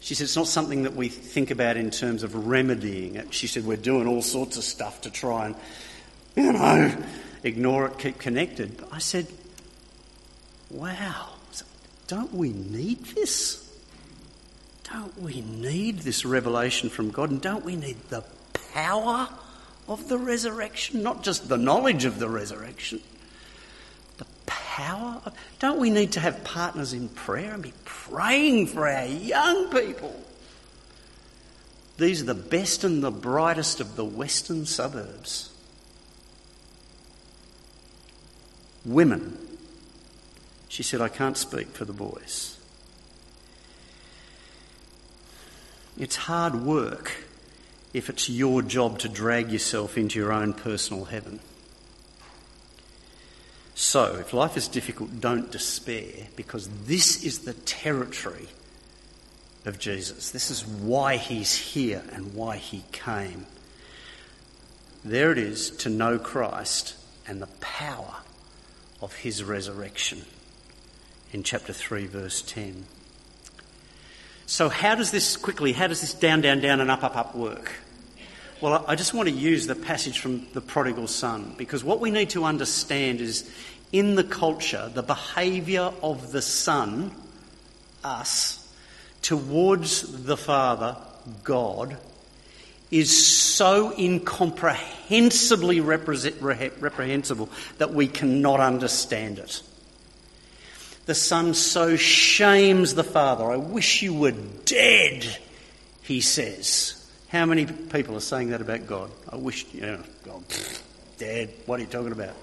She 0.00 0.16
said, 0.16 0.24
It's 0.24 0.34
not 0.34 0.48
something 0.48 0.82
that 0.82 0.96
we 0.96 1.08
think 1.08 1.52
about 1.52 1.76
in 1.76 1.92
terms 1.92 2.24
of 2.24 2.48
remedying 2.48 3.14
it. 3.14 3.32
She 3.32 3.46
said, 3.46 3.64
We're 3.64 3.76
doing 3.76 4.08
all 4.08 4.22
sorts 4.22 4.56
of 4.56 4.64
stuff 4.64 5.02
to 5.02 5.10
try 5.10 5.46
and 5.46 5.54
you 6.34 6.52
know, 6.52 6.92
ignore 7.44 7.86
it, 7.86 7.98
keep 8.00 8.18
connected. 8.18 8.76
But 8.78 8.88
I 8.92 8.98
said, 8.98 9.28
wow, 10.68 11.28
don't 12.08 12.34
we 12.34 12.50
need 12.50 13.04
this? 13.04 13.62
Don't 14.82 15.16
we 15.22 15.42
need 15.42 16.00
this 16.00 16.24
revelation 16.24 16.90
from 16.90 17.12
God? 17.12 17.30
And 17.30 17.40
don't 17.40 17.64
we 17.64 17.76
need 17.76 17.96
the 18.10 18.24
power 18.72 19.28
of 19.88 20.08
the 20.08 20.18
resurrection? 20.18 21.02
Not 21.02 21.22
just 21.22 21.48
the 21.48 21.56
knowledge 21.56 22.04
of 22.04 22.18
the 22.18 22.28
resurrection, 22.28 23.00
the 24.18 24.26
power. 24.46 25.20
Of, 25.24 25.34
don't 25.58 25.78
we 25.78 25.90
need 25.90 26.12
to 26.12 26.20
have 26.20 26.44
partners 26.44 26.92
in 26.92 27.08
prayer 27.08 27.54
and 27.54 27.62
be 27.62 27.72
praying 27.84 28.68
for 28.68 28.88
our 28.88 29.06
young 29.06 29.70
people? 29.70 30.22
These 31.98 32.22
are 32.22 32.26
the 32.26 32.34
best 32.34 32.84
and 32.84 33.02
the 33.02 33.10
brightest 33.10 33.80
of 33.80 33.96
the 33.96 34.04
western 34.04 34.66
suburbs. 34.66 35.50
women. 38.86 39.36
She 40.68 40.82
said, 40.82 41.00
I 41.00 41.08
can't 41.08 41.36
speak 41.36 41.68
for 41.68 41.84
the 41.84 41.92
boys. 41.92 42.58
It's 45.98 46.16
hard 46.16 46.54
work 46.54 47.24
if 47.92 48.08
it's 48.08 48.28
your 48.28 48.62
job 48.62 48.98
to 49.00 49.08
drag 49.08 49.50
yourself 49.50 49.96
into 49.96 50.18
your 50.18 50.32
own 50.32 50.52
personal 50.52 51.06
heaven. 51.06 51.40
So, 53.74 54.16
if 54.16 54.32
life 54.32 54.56
is 54.56 54.68
difficult, 54.68 55.20
don't 55.20 55.50
despair 55.52 56.28
because 56.34 56.68
this 56.86 57.22
is 57.22 57.40
the 57.40 57.52
territory 57.52 58.48
of 59.66 59.78
Jesus. 59.78 60.30
This 60.30 60.50
is 60.50 60.66
why 60.66 61.16
he's 61.16 61.54
here 61.54 62.02
and 62.12 62.34
why 62.34 62.56
he 62.56 62.84
came. 62.92 63.46
There 65.04 65.30
it 65.30 65.38
is 65.38 65.70
to 65.78 65.90
know 65.90 66.18
Christ 66.18 66.94
and 67.28 67.42
the 67.42 67.48
power 67.60 68.16
of 69.02 69.16
his 69.16 69.44
resurrection 69.44 70.24
in 71.32 71.42
chapter 71.42 71.72
3, 71.72 72.06
verse 72.06 72.40
10. 72.42 72.86
So, 74.48 74.68
how 74.68 74.94
does 74.94 75.10
this 75.10 75.36
quickly, 75.36 75.72
how 75.72 75.88
does 75.88 76.00
this 76.00 76.14
down, 76.14 76.40
down, 76.40 76.60
down, 76.60 76.80
and 76.80 76.88
up, 76.88 77.02
up, 77.02 77.16
up 77.16 77.34
work? 77.34 77.72
Well, 78.60 78.84
I 78.86 78.94
just 78.94 79.12
want 79.12 79.28
to 79.28 79.34
use 79.34 79.66
the 79.66 79.74
passage 79.74 80.20
from 80.20 80.46
the 80.54 80.60
prodigal 80.60 81.08
son 81.08 81.54
because 81.58 81.82
what 81.82 81.98
we 81.98 82.12
need 82.12 82.30
to 82.30 82.44
understand 82.44 83.20
is 83.20 83.50
in 83.92 84.14
the 84.14 84.22
culture, 84.22 84.88
the 84.94 85.02
behaviour 85.02 85.92
of 86.00 86.30
the 86.30 86.40
son, 86.40 87.10
us, 88.04 88.72
towards 89.20 90.24
the 90.24 90.36
Father, 90.36 90.96
God, 91.42 91.96
is 92.92 93.36
so 93.36 93.92
incomprehensibly 93.98 95.80
reprehensible 95.80 97.48
that 97.78 97.92
we 97.92 98.06
cannot 98.06 98.60
understand 98.60 99.40
it. 99.40 99.60
The 101.06 101.14
son 101.14 101.54
so 101.54 101.96
shames 101.96 102.94
the 102.94 103.04
father. 103.04 103.44
I 103.50 103.56
wish 103.56 104.02
you 104.02 104.12
were 104.12 104.34
dead, 104.64 105.38
he 106.02 106.20
says. 106.20 106.92
How 107.28 107.46
many 107.46 107.66
people 107.66 108.16
are 108.16 108.20
saying 108.20 108.50
that 108.50 108.60
about 108.60 108.86
God? 108.86 109.10
I 109.28 109.36
wish, 109.36 109.66
you 109.72 109.82
know, 109.82 110.02
God, 110.24 110.42
dead. 111.18 111.50
What 111.66 111.78
are 111.78 111.82
you 111.84 111.88
talking 111.88 112.12
about? 112.12 112.34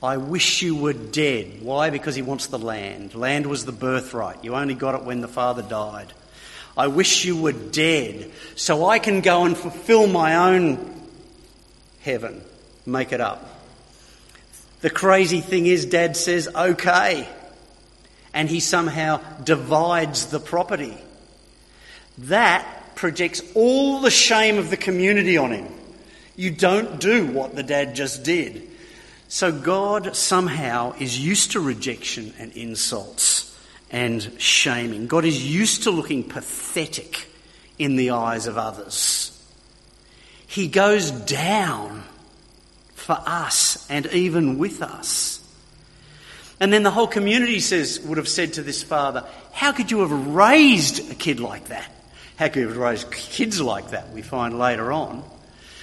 I 0.00 0.16
wish 0.16 0.62
you 0.62 0.76
were 0.76 0.92
dead. 0.92 1.60
Why? 1.60 1.90
Because 1.90 2.14
he 2.14 2.22
wants 2.22 2.46
the 2.46 2.58
land. 2.58 3.16
Land 3.16 3.46
was 3.46 3.64
the 3.64 3.72
birthright. 3.72 4.44
You 4.44 4.54
only 4.54 4.74
got 4.74 4.94
it 4.94 5.02
when 5.02 5.20
the 5.20 5.28
father 5.28 5.62
died. 5.62 6.12
I 6.76 6.86
wish 6.86 7.24
you 7.24 7.36
were 7.40 7.52
dead 7.52 8.30
so 8.54 8.86
I 8.86 9.00
can 9.00 9.22
go 9.22 9.44
and 9.44 9.56
fulfill 9.56 10.06
my 10.06 10.54
own 10.54 10.94
heaven, 12.02 12.42
make 12.86 13.12
it 13.12 13.20
up. 13.20 13.44
The 14.82 14.90
crazy 14.90 15.40
thing 15.40 15.66
is, 15.66 15.84
Dad 15.84 16.16
says, 16.16 16.48
okay. 16.54 17.28
And 18.34 18.48
he 18.48 18.60
somehow 18.60 19.20
divides 19.42 20.26
the 20.26 20.40
property. 20.40 20.96
That 22.18 22.94
projects 22.94 23.42
all 23.54 24.00
the 24.00 24.10
shame 24.10 24.58
of 24.58 24.70
the 24.70 24.76
community 24.76 25.36
on 25.36 25.52
him. 25.52 25.68
You 26.36 26.50
don't 26.50 27.00
do 27.00 27.26
what 27.26 27.56
the 27.56 27.62
dad 27.62 27.94
just 27.94 28.22
did. 28.22 28.68
So 29.28 29.52
God 29.52 30.16
somehow 30.16 30.94
is 30.98 31.18
used 31.18 31.52
to 31.52 31.60
rejection 31.60 32.32
and 32.38 32.52
insults 32.52 33.58
and 33.90 34.32
shaming. 34.38 35.06
God 35.06 35.24
is 35.24 35.46
used 35.46 35.84
to 35.84 35.90
looking 35.90 36.24
pathetic 36.24 37.28
in 37.78 37.96
the 37.96 38.10
eyes 38.10 38.46
of 38.46 38.58
others. 38.58 39.34
He 40.46 40.68
goes 40.68 41.10
down 41.10 42.02
for 42.94 43.18
us 43.26 43.86
and 43.90 44.06
even 44.06 44.58
with 44.58 44.82
us. 44.82 45.37
And 46.60 46.72
then 46.72 46.82
the 46.82 46.90
whole 46.90 47.06
community 47.06 47.60
says, 47.60 48.00
would 48.00 48.18
have 48.18 48.28
said 48.28 48.54
to 48.54 48.62
this 48.62 48.82
father, 48.82 49.24
How 49.52 49.72
could 49.72 49.90
you 49.90 50.00
have 50.00 50.28
raised 50.28 51.10
a 51.10 51.14
kid 51.14 51.40
like 51.40 51.66
that? 51.68 51.90
How 52.36 52.48
could 52.48 52.60
you 52.60 52.68
have 52.68 52.76
raised 52.76 53.10
kids 53.12 53.60
like 53.60 53.90
that? 53.90 54.10
We 54.12 54.22
find 54.22 54.58
later 54.58 54.92
on. 54.92 55.24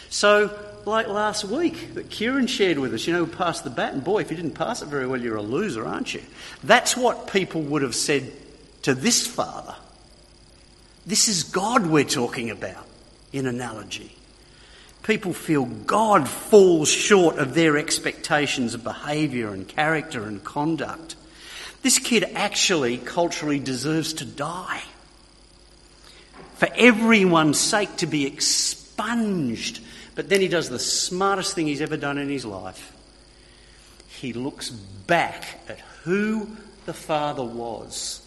So, 0.10 0.58
like 0.86 1.08
last 1.08 1.44
week 1.46 1.96
that 1.96 2.10
Kieran 2.10 2.48
shared 2.48 2.78
with 2.78 2.94
us, 2.94 3.08
you 3.08 3.14
know, 3.14 3.26
pass 3.26 3.62
the 3.62 3.70
baton. 3.70 4.02
Boy, 4.02 4.20
if 4.20 4.30
you 4.30 4.38
didn't 4.38 4.54
pass 4.54 4.82
it 4.82 4.88
very 4.88 5.08
well, 5.08 5.20
you're 5.20 5.36
a 5.36 5.42
loser, 5.42 5.86
aren't 5.86 6.14
you? 6.14 6.22
That's 6.64 6.96
what 6.96 7.28
people 7.28 7.62
would 7.64 7.82
have 7.82 7.96
said 7.96 8.32
to 8.84 8.94
this 8.94 9.26
father. 9.26 9.76
This 11.06 11.28
is 11.28 11.44
God 11.44 11.88
we're 11.88 12.04
talking 12.04 12.52
about 12.52 12.86
in 13.34 13.48
analogy. 13.48 14.15
People 15.06 15.34
feel 15.34 15.66
God 15.66 16.28
falls 16.28 16.90
short 16.90 17.38
of 17.38 17.54
their 17.54 17.78
expectations 17.78 18.74
of 18.74 18.84
behaviour 18.84 19.54
and 19.54 19.68
character 19.68 20.24
and 20.24 20.44
conduct. 20.44 21.16
This 21.84 22.00
kid 22.00 22.24
actually 22.34 22.98
culturally 22.98 23.60
deserves 23.60 24.14
to 24.14 24.26
die. 24.26 24.82
For 26.56 26.68
everyone's 26.76 27.60
sake 27.60 27.98
to 27.98 28.08
be 28.08 28.26
expunged. 28.26 29.80
But 30.16 30.28
then 30.30 30.42
he 30.42 30.48
does 30.48 30.70
the 30.70 30.80
smartest 30.80 31.54
thing 31.54 31.68
he's 31.68 31.82
ever 31.82 31.98
done 31.98 32.18
in 32.18 32.30
his 32.30 32.46
life. 32.46 32.92
He 34.08 34.34
looks 34.34 34.72
back 34.72 35.60
at 35.70 35.80
who 36.02 36.50
the 36.88 36.94
Father 36.94 37.44
was. 37.44 38.22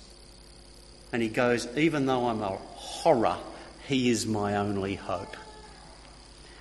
And 1.13 1.23
he 1.23 1.29
goes, 1.29 1.67
even 1.77 2.07
though 2.07 2.29
I'm 2.29 2.43
a 2.43 2.51
horror, 2.51 3.39
he 3.89 4.11
is 4.11 4.27
my 4.27 4.55
only 4.55 4.95
hope 4.95 5.37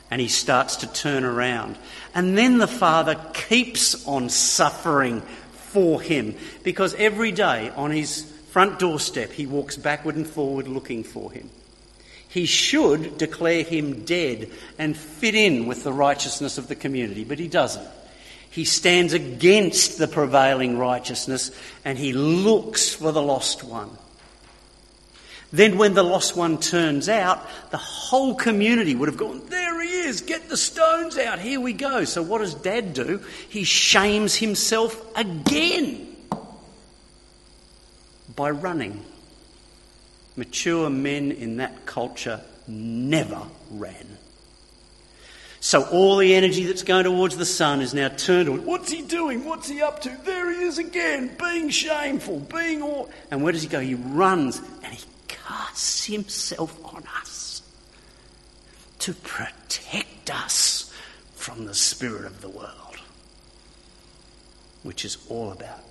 and 0.09 0.21
he 0.21 0.27
starts 0.27 0.77
to 0.77 0.87
turn 0.87 1.23
around. 1.23 1.77
And 2.15 2.37
then 2.37 2.57
the 2.57 2.67
father 2.67 3.15
keeps 3.33 4.07
on 4.07 4.29
suffering 4.29 5.21
for 5.51 6.01
him 6.01 6.35
because 6.63 6.95
every 6.95 7.31
day 7.31 7.69
on 7.75 7.91
his 7.91 8.23
front 8.49 8.79
doorstep 8.79 9.31
he 9.31 9.45
walks 9.45 9.75
backward 9.75 10.15
and 10.15 10.27
forward 10.27 10.67
looking 10.67 11.03
for 11.03 11.31
him. 11.31 11.49
He 12.29 12.45
should 12.45 13.17
declare 13.17 13.63
him 13.63 14.05
dead 14.05 14.49
and 14.77 14.95
fit 14.95 15.35
in 15.35 15.65
with 15.65 15.83
the 15.83 15.93
righteousness 15.93 16.57
of 16.57 16.67
the 16.67 16.75
community, 16.75 17.23
but 17.23 17.39
he 17.39 17.47
doesn't. 17.47 17.87
He 18.49 18.65
stands 18.65 19.13
against 19.13 19.97
the 19.97 20.07
prevailing 20.07 20.77
righteousness 20.77 21.51
and 21.85 21.97
he 21.97 22.13
looks 22.13 22.93
for 22.93 23.11
the 23.11 23.21
lost 23.21 23.63
one. 23.63 23.89
Then, 25.51 25.77
when 25.77 25.93
the 25.93 26.03
lost 26.03 26.35
one 26.35 26.57
turns 26.57 27.07
out, 27.07 27.47
the 27.71 27.77
whole 27.77 28.35
community 28.35 28.95
would 28.95 29.07
have 29.07 29.17
gone, 29.17 29.41
There 29.47 29.66
he 29.66 29.66
is, 30.07 30.21
get 30.21 30.49
the 30.49 30.57
stones 30.57 31.17
out, 31.17 31.39
here 31.39 31.59
we 31.59 31.73
go. 31.73 32.05
So, 32.05 32.23
what 32.23 32.39
does 32.39 32.55
dad 32.55 32.93
do? 32.93 33.21
He 33.49 33.63
shames 33.63 34.35
himself 34.35 34.99
again 35.15 36.15
by 38.35 38.51
running. 38.51 39.03
Mature 40.35 40.89
men 40.89 41.31
in 41.31 41.57
that 41.57 41.85
culture 41.85 42.41
never 42.67 43.41
ran. 43.71 44.17
So 45.59 45.83
all 45.83 46.17
the 46.17 46.35
energy 46.35 46.63
that's 46.65 46.83
going 46.83 47.05
towards 47.05 47.35
the 47.35 47.45
son 47.45 47.81
is 47.81 47.93
now 47.93 48.09
turned 48.09 48.45
towards 48.45 48.63
what's 48.63 48.91
he 48.91 49.01
doing? 49.01 49.43
What's 49.43 49.67
he 49.67 49.81
up 49.81 50.01
to? 50.03 50.17
There 50.23 50.51
he 50.51 50.61
is 50.61 50.77
again, 50.77 51.35
being 51.39 51.69
shameful, 51.69 52.39
being 52.39 52.81
all. 52.83 53.09
And 53.31 53.43
where 53.43 53.51
does 53.51 53.63
he 53.63 53.67
go? 53.67 53.79
He 53.79 53.95
runs 53.95 54.61
and 54.83 54.93
he 54.93 55.03
casts 55.27 56.05
himself 56.05 56.79
on 56.85 57.03
us 57.19 57.36
to 58.99 59.13
protect 59.13 60.29
us 60.29 60.91
from 61.35 61.65
the 61.65 61.73
spirit 61.73 62.25
of 62.25 62.41
the 62.41 62.49
world, 62.49 62.97
which 64.83 65.05
is 65.05 65.17
all 65.29 65.51
about 65.51 65.81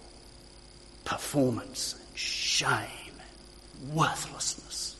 performance 1.04 1.94
and 1.94 2.18
shame 2.18 3.12
and 3.80 3.94
worthlessness. 3.94 4.96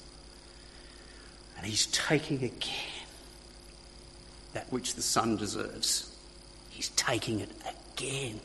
And 1.57 1.67
he's 1.67 1.87
taking 1.87 2.45
again 2.45 3.07
that 4.55 4.71
which 4.73 4.95
the 4.95 5.03
Son 5.03 5.37
deserves. 5.37 6.15
He's 6.71 6.91
taking 6.91 7.41
it 7.41 7.51
again. 7.95 8.41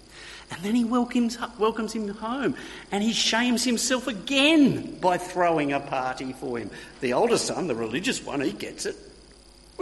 And 0.52 0.62
then 0.64 0.76
he 0.76 0.84
welcomes, 0.84 1.38
welcomes 1.58 1.94
him 1.94 2.10
home 2.10 2.56
and 2.92 3.02
he 3.02 3.14
shames 3.14 3.64
himself 3.64 4.08
again 4.08 5.00
by 5.00 5.18
throwing 5.18 5.72
a 5.72 5.80
party 5.80 6.34
for 6.34 6.58
him. 6.58 6.70
The 7.00 7.14
older 7.14 7.38
son, 7.38 7.68
the 7.68 7.76
religious 7.76 8.26
one, 8.26 8.42
he 8.42 8.52
gets 8.52 8.86
it. 8.86 8.98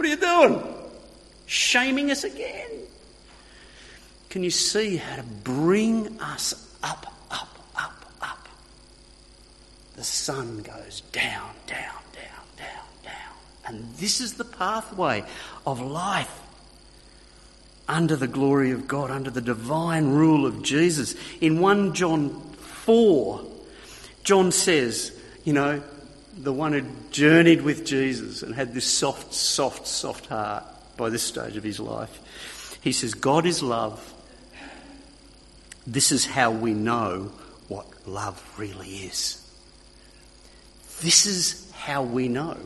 What 0.00 0.06
are 0.06 0.12
you 0.12 0.16
doing? 0.16 0.74
Shaming 1.44 2.10
us 2.10 2.24
again. 2.24 2.70
Can 4.30 4.42
you 4.42 4.48
see 4.48 4.96
how 4.96 5.16
to 5.16 5.22
bring 5.22 6.18
us 6.22 6.74
up, 6.82 7.14
up, 7.30 7.58
up, 7.76 8.06
up? 8.22 8.48
The 9.96 10.02
Son 10.02 10.62
goes 10.62 11.02
down, 11.12 11.50
down, 11.66 12.00
down, 12.14 12.46
down, 12.56 12.86
down. 13.04 13.34
And 13.66 13.94
this 13.96 14.22
is 14.22 14.38
the 14.38 14.44
pathway 14.46 15.22
of 15.66 15.82
life 15.82 16.40
under 17.86 18.16
the 18.16 18.26
glory 18.26 18.70
of 18.70 18.88
God, 18.88 19.10
under 19.10 19.30
the 19.30 19.42
divine 19.42 20.12
rule 20.12 20.46
of 20.46 20.62
Jesus. 20.62 21.14
In 21.42 21.60
1 21.60 21.92
John 21.92 22.30
4, 22.30 23.44
John 24.24 24.50
says, 24.50 25.14
you 25.44 25.52
know, 25.52 25.82
the 26.42 26.52
one 26.52 26.72
who 26.72 26.82
journeyed 27.10 27.62
with 27.62 27.84
Jesus 27.84 28.42
and 28.42 28.54
had 28.54 28.72
this 28.72 28.86
soft, 28.86 29.34
soft, 29.34 29.86
soft 29.86 30.26
heart 30.26 30.64
by 30.96 31.10
this 31.10 31.22
stage 31.22 31.56
of 31.56 31.64
his 31.64 31.78
life. 31.78 32.78
He 32.82 32.92
says, 32.92 33.14
God 33.14 33.46
is 33.46 33.62
love. 33.62 34.14
This 35.86 36.12
is 36.12 36.24
how 36.24 36.50
we 36.50 36.72
know 36.72 37.32
what 37.68 37.86
love 38.06 38.42
really 38.58 38.88
is. 38.88 39.36
This 41.02 41.26
is 41.26 41.70
how 41.72 42.02
we 42.02 42.28
know 42.28 42.56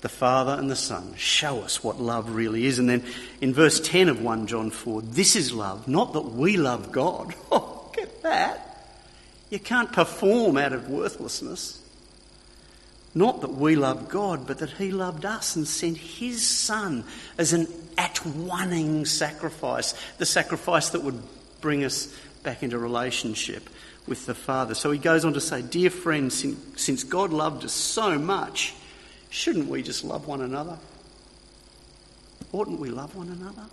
the 0.00 0.08
Father 0.08 0.52
and 0.52 0.70
the 0.70 0.76
Son 0.76 1.14
show 1.16 1.60
us 1.60 1.84
what 1.84 2.00
love 2.00 2.30
really 2.30 2.66
is. 2.66 2.78
And 2.78 2.88
then 2.88 3.04
in 3.40 3.52
verse 3.52 3.80
10 3.80 4.08
of 4.08 4.22
1 4.22 4.46
John 4.46 4.70
4, 4.70 5.02
this 5.02 5.36
is 5.36 5.52
love, 5.52 5.86
not 5.88 6.14
that 6.14 6.22
we 6.22 6.56
love 6.56 6.92
God. 6.92 7.34
Oh, 7.52 7.90
get 7.92 8.22
that. 8.22 8.70
You 9.50 9.58
can't 9.58 9.92
perform 9.92 10.56
out 10.56 10.72
of 10.72 10.88
worthlessness. 10.88 11.79
Not 13.14 13.40
that 13.40 13.52
we 13.52 13.74
love 13.76 14.08
God, 14.08 14.46
but 14.46 14.58
that 14.58 14.70
He 14.70 14.90
loved 14.90 15.24
us 15.24 15.56
and 15.56 15.66
sent 15.66 15.96
His 15.96 16.46
Son 16.46 17.04
as 17.38 17.52
an 17.52 17.66
at 17.98 18.16
oneing 18.16 19.06
sacrifice, 19.06 19.94
the 20.18 20.26
sacrifice 20.26 20.90
that 20.90 21.02
would 21.02 21.20
bring 21.60 21.84
us 21.84 22.14
back 22.42 22.62
into 22.62 22.78
relationship 22.78 23.68
with 24.06 24.26
the 24.26 24.34
Father. 24.34 24.74
So 24.74 24.90
he 24.90 24.98
goes 24.98 25.24
on 25.24 25.34
to 25.34 25.40
say, 25.40 25.60
Dear 25.60 25.90
friends, 25.90 26.44
since 26.76 27.04
God 27.04 27.30
loved 27.30 27.64
us 27.64 27.72
so 27.72 28.18
much, 28.18 28.74
Shouldn't 29.30 29.68
we 29.68 29.82
just 29.82 30.04
love 30.04 30.26
one 30.26 30.42
another? 30.42 30.76
Oughtn't 32.52 32.80
we 32.80 32.90
love 32.90 33.14
one 33.14 33.28
another? 33.28 33.66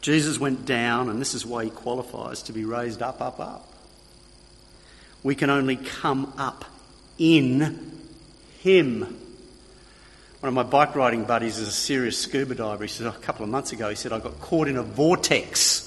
Jesus 0.00 0.40
went 0.40 0.66
down, 0.66 1.08
and 1.08 1.20
this 1.20 1.34
is 1.34 1.46
why 1.46 1.64
he 1.64 1.70
qualifies 1.70 2.42
to 2.42 2.52
be 2.52 2.64
raised 2.64 3.00
up, 3.00 3.20
up, 3.20 3.38
up. 3.38 3.72
We 5.22 5.36
can 5.36 5.50
only 5.50 5.76
come 5.76 6.32
up 6.36 6.64
in 7.18 7.98
him. 8.60 9.00
One 10.40 10.48
of 10.48 10.54
my 10.54 10.62
bike 10.62 10.94
riding 10.94 11.24
buddies 11.24 11.58
is 11.58 11.68
a 11.68 11.72
serious 11.72 12.16
scuba 12.16 12.54
diver. 12.54 12.84
He 12.84 12.88
said 12.88 13.08
oh, 13.08 13.10
a 13.10 13.20
couple 13.22 13.42
of 13.42 13.50
months 13.50 13.72
ago, 13.72 13.88
he 13.88 13.96
said, 13.96 14.12
I 14.12 14.20
got 14.20 14.40
caught 14.40 14.68
in 14.68 14.76
a 14.76 14.82
vortex. 14.82 15.84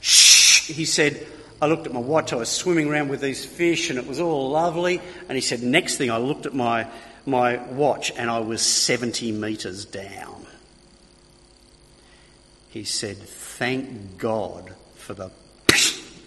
Shh! 0.00 0.68
He 0.68 0.86
said, 0.86 1.26
I 1.60 1.66
looked 1.66 1.86
at 1.86 1.92
my 1.92 2.00
watch, 2.00 2.32
I 2.32 2.36
was 2.36 2.48
swimming 2.48 2.88
around 2.88 3.08
with 3.08 3.20
these 3.20 3.44
fish 3.44 3.90
and 3.90 3.98
it 3.98 4.06
was 4.06 4.18
all 4.18 4.50
lovely. 4.50 5.00
And 5.28 5.36
he 5.36 5.42
said, 5.42 5.62
next 5.62 5.96
thing 5.98 6.10
I 6.10 6.16
looked 6.16 6.46
at 6.46 6.54
my, 6.54 6.86
my 7.26 7.58
watch 7.72 8.10
and 8.16 8.30
I 8.30 8.38
was 8.38 8.62
70 8.62 9.32
metres 9.32 9.84
down. 9.84 10.46
He 12.70 12.84
said, 12.84 13.18
thank 13.18 14.16
God 14.16 14.72
for 14.94 15.12
the 15.12 15.30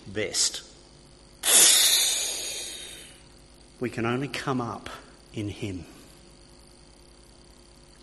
best. 0.05 0.61
We 3.83 3.89
can 3.89 4.05
only 4.05 4.29
come 4.29 4.61
up 4.61 4.89
in 5.33 5.49
Him. 5.49 5.83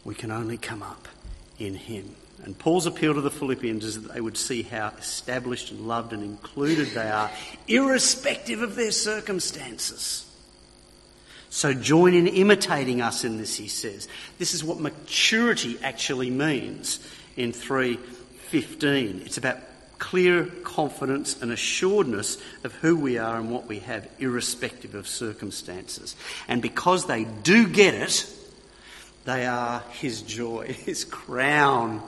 We 0.05 0.15
can 0.15 0.31
only 0.31 0.59
come 0.59 0.83
up 0.83 1.09
in 1.59 1.75
Him. 1.75 2.17
And 2.45 2.59
Paul's 2.59 2.85
appeal 2.85 3.15
to 3.15 3.23
the 3.23 3.31
Philippians 3.31 3.87
is 3.87 4.03
that 4.03 4.13
they 4.13 4.21
would 4.21 4.37
see 4.37 4.63
how 4.63 4.89
established 4.99 5.71
and 5.71 5.89
loved 5.89 6.13
and 6.13 6.23
included 6.23 6.89
they 6.89 7.09
are, 7.09 7.31
irrespective 7.67 8.61
of 8.61 8.77
their 8.77 8.91
circumstances. 8.91 10.27
So 11.49 11.73
join 11.73 12.13
in 12.13 12.27
imitating 12.27 13.01
us 13.01 13.25
in 13.25 13.39
this, 13.39 13.57
he 13.57 13.69
says. 13.69 14.07
This 14.37 14.53
is 14.53 14.63
what 14.63 14.81
maturity 14.81 15.79
actually 15.83 16.29
means 16.29 17.01
in 17.39 17.53
3.15. 17.53 19.25
It's 19.25 19.39
about 19.39 19.57
clear 20.01 20.47
confidence 20.65 21.41
and 21.41 21.53
assuredness 21.53 22.39
of 22.65 22.75
who 22.75 22.97
we 22.97 23.19
are 23.19 23.37
and 23.37 23.53
what 23.53 23.69
we 23.69 23.79
have, 23.79 24.09
irrespective 24.19 24.97
of 24.97 25.07
circumstances. 25.07 26.17
And 26.49 26.61
because 26.61 27.07
they 27.07 27.23
do 27.25 27.69
get 27.69 27.95
it, 27.95 28.27
they 29.25 29.47
are 29.47 29.85
his 29.93 30.23
joy, 30.23 30.73
his 30.85 31.05
crown 31.05 32.03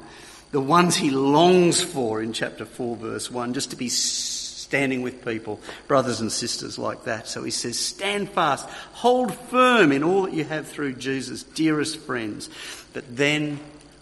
the 0.52 0.60
ones 0.60 0.94
he 0.94 1.10
longs 1.10 1.82
for 1.82 2.22
in 2.22 2.34
chapter 2.34 2.66
4, 2.66 2.96
verse 2.96 3.30
1, 3.30 3.54
just 3.54 3.70
to 3.70 3.76
be 3.76 3.88
standing 3.88 5.00
with 5.00 5.24
people, 5.24 5.58
brothers 5.88 6.20
and 6.20 6.30
sisters 6.30 6.78
like 6.78 7.04
that. 7.04 7.26
So 7.26 7.42
he 7.42 7.50
says, 7.50 7.78
Stand 7.78 8.28
fast, 8.28 8.68
hold 8.92 9.34
firm 9.34 9.92
in 9.92 10.04
all 10.04 10.24
that 10.24 10.34
you 10.34 10.44
have 10.44 10.68
through 10.68 10.94
Jesus, 10.94 11.42
dearest 11.42 11.98
friends. 12.00 12.50
But 12.92 13.16
then 13.16 13.60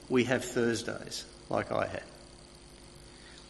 we 0.08 0.24
have 0.24 0.44
Thursdays, 0.44 1.24
like 1.48 1.70
I 1.70 1.86
had, 1.86 2.02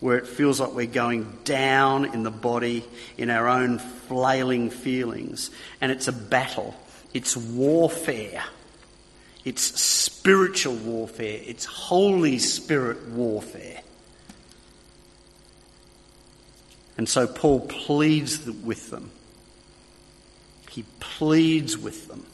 where 0.00 0.16
it 0.16 0.26
feels 0.26 0.58
like 0.58 0.72
we're 0.72 0.86
going 0.86 1.38
down 1.44 2.06
in 2.06 2.22
the 2.22 2.30
body, 2.30 2.84
in 3.18 3.30
our 3.30 3.46
own 3.46 3.78
flailing 3.78 4.70
feelings, 4.70 5.50
and 5.80 5.92
it's 5.92 6.08
a 6.08 6.12
battle, 6.12 6.74
it's 7.12 7.36
warfare. 7.36 8.42
It's 9.44 9.80
spiritual 9.80 10.74
warfare. 10.74 11.40
It's 11.44 11.64
Holy 11.64 12.38
Spirit 12.38 13.08
warfare. 13.08 13.80
And 16.98 17.08
so 17.08 17.26
Paul 17.26 17.60
pleads 17.60 18.44
with 18.44 18.90
them. 18.90 19.10
He 20.70 20.84
pleads 21.00 21.78
with 21.78 22.08
them 22.08 22.26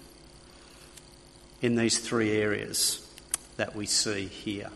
in 1.63 1.77
these 1.77 1.99
three 1.99 2.33
areas 2.33 3.07
that 3.57 3.77
we 3.77 3.87
see 3.87 4.27
here. 4.27 4.71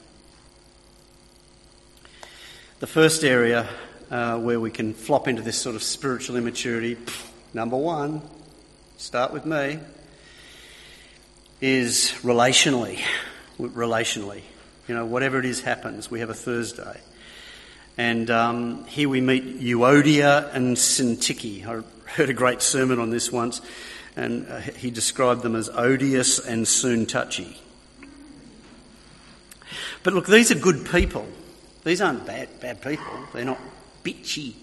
The 2.81 2.87
first 2.87 3.25
area 3.25 3.69
uh, 4.11 4.39
where 4.39 4.59
we 4.59 4.71
can 4.71 4.95
flop 4.95 5.29
into 5.29 5.43
this 5.43 5.59
sort 5.59 5.77
of 5.77 5.83
spiritual 5.83 6.37
immaturity, 6.37 6.97
number 7.53 7.77
one, 7.77 8.23
start 8.97 9.35
with 9.35 9.45
me, 9.45 9.79
is 11.61 12.15
relationally. 12.23 12.99
Relationally. 13.59 14.41
You 14.89 14.95
know, 14.95 15.05
whatever 15.05 15.39
it 15.39 15.45
is 15.45 15.61
happens, 15.61 16.11
we 16.11 16.21
have 16.21 16.31
a 16.31 16.35
Thursday. 16.35 16.99
And 17.99 18.31
um, 18.31 18.87
here 18.87 19.11
we 19.11 19.21
meet 19.21 19.61
Euodia 19.61 20.49
and 20.55 20.75
Syntyche. 20.75 21.67
I 21.67 21.83
heard 22.13 22.31
a 22.31 22.33
great 22.33 22.63
sermon 22.63 22.99
on 22.99 23.11
this 23.11 23.31
once, 23.31 23.61
and 24.17 24.49
uh, 24.49 24.61
he 24.61 24.91
described 24.91 25.43
them 25.43 25.55
as 25.55 25.69
odious 25.69 26.39
and 26.39 26.67
soon 26.67 27.05
touchy. 27.05 27.61
But 30.03 30.15
look, 30.15 30.27
these 30.27 30.51
are 30.51 30.59
good 30.59 30.87
people. 30.87 31.27
These 31.85 32.01
aren't 32.01 32.27
bad, 32.27 32.49
bad 32.61 32.83
people. 32.83 33.27
They're 33.33 33.45
not 33.45 33.61
bitchy 34.05 34.55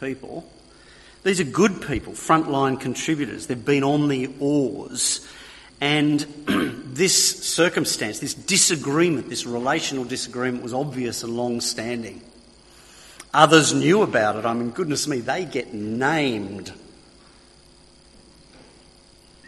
people. 0.00 0.48
These 1.22 1.40
are 1.40 1.44
good 1.44 1.80
people, 1.82 2.12
frontline 2.12 2.78
contributors. 2.78 3.46
They've 3.46 3.64
been 3.64 3.82
on 3.82 4.08
the 4.08 4.30
oars. 4.40 5.26
And 5.80 6.20
this 6.46 7.44
circumstance, 7.44 8.20
this 8.20 8.34
disagreement, 8.34 9.28
this 9.28 9.46
relational 9.46 10.04
disagreement 10.04 10.62
was 10.62 10.74
obvious 10.74 11.22
and 11.22 11.36
long 11.36 11.60
standing. 11.60 12.22
Others 13.32 13.74
knew 13.74 14.02
about 14.02 14.36
it. 14.36 14.44
I 14.44 14.52
mean, 14.52 14.70
goodness 14.70 15.08
me, 15.08 15.20
they 15.20 15.44
get 15.44 15.74
named 15.74 16.72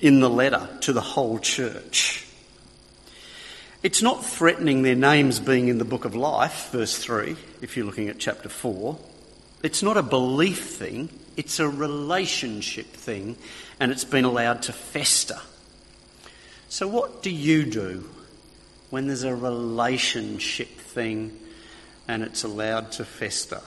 in 0.00 0.20
the 0.20 0.30
letter 0.30 0.68
to 0.80 0.92
the 0.92 1.00
whole 1.00 1.38
church. 1.38 2.25
It's 3.86 4.02
not 4.02 4.24
threatening 4.24 4.82
their 4.82 4.96
names 4.96 5.38
being 5.38 5.68
in 5.68 5.78
the 5.78 5.84
book 5.84 6.04
of 6.04 6.16
life, 6.16 6.70
verse 6.72 6.98
3, 6.98 7.36
if 7.62 7.76
you're 7.76 7.86
looking 7.86 8.08
at 8.08 8.18
chapter 8.18 8.48
4. 8.48 8.98
It's 9.62 9.80
not 9.80 9.96
a 9.96 10.02
belief 10.02 10.70
thing, 10.70 11.08
it's 11.36 11.60
a 11.60 11.68
relationship 11.68 12.86
thing, 12.86 13.36
and 13.78 13.92
it's 13.92 14.02
been 14.02 14.24
allowed 14.24 14.62
to 14.62 14.72
fester. 14.72 15.38
So, 16.68 16.88
what 16.88 17.22
do 17.22 17.30
you 17.30 17.64
do 17.64 18.10
when 18.90 19.06
there's 19.06 19.22
a 19.22 19.36
relationship 19.36 20.66
thing 20.66 21.38
and 22.08 22.24
it's 22.24 22.42
allowed 22.42 22.90
to 22.90 23.04
fester? 23.04 23.60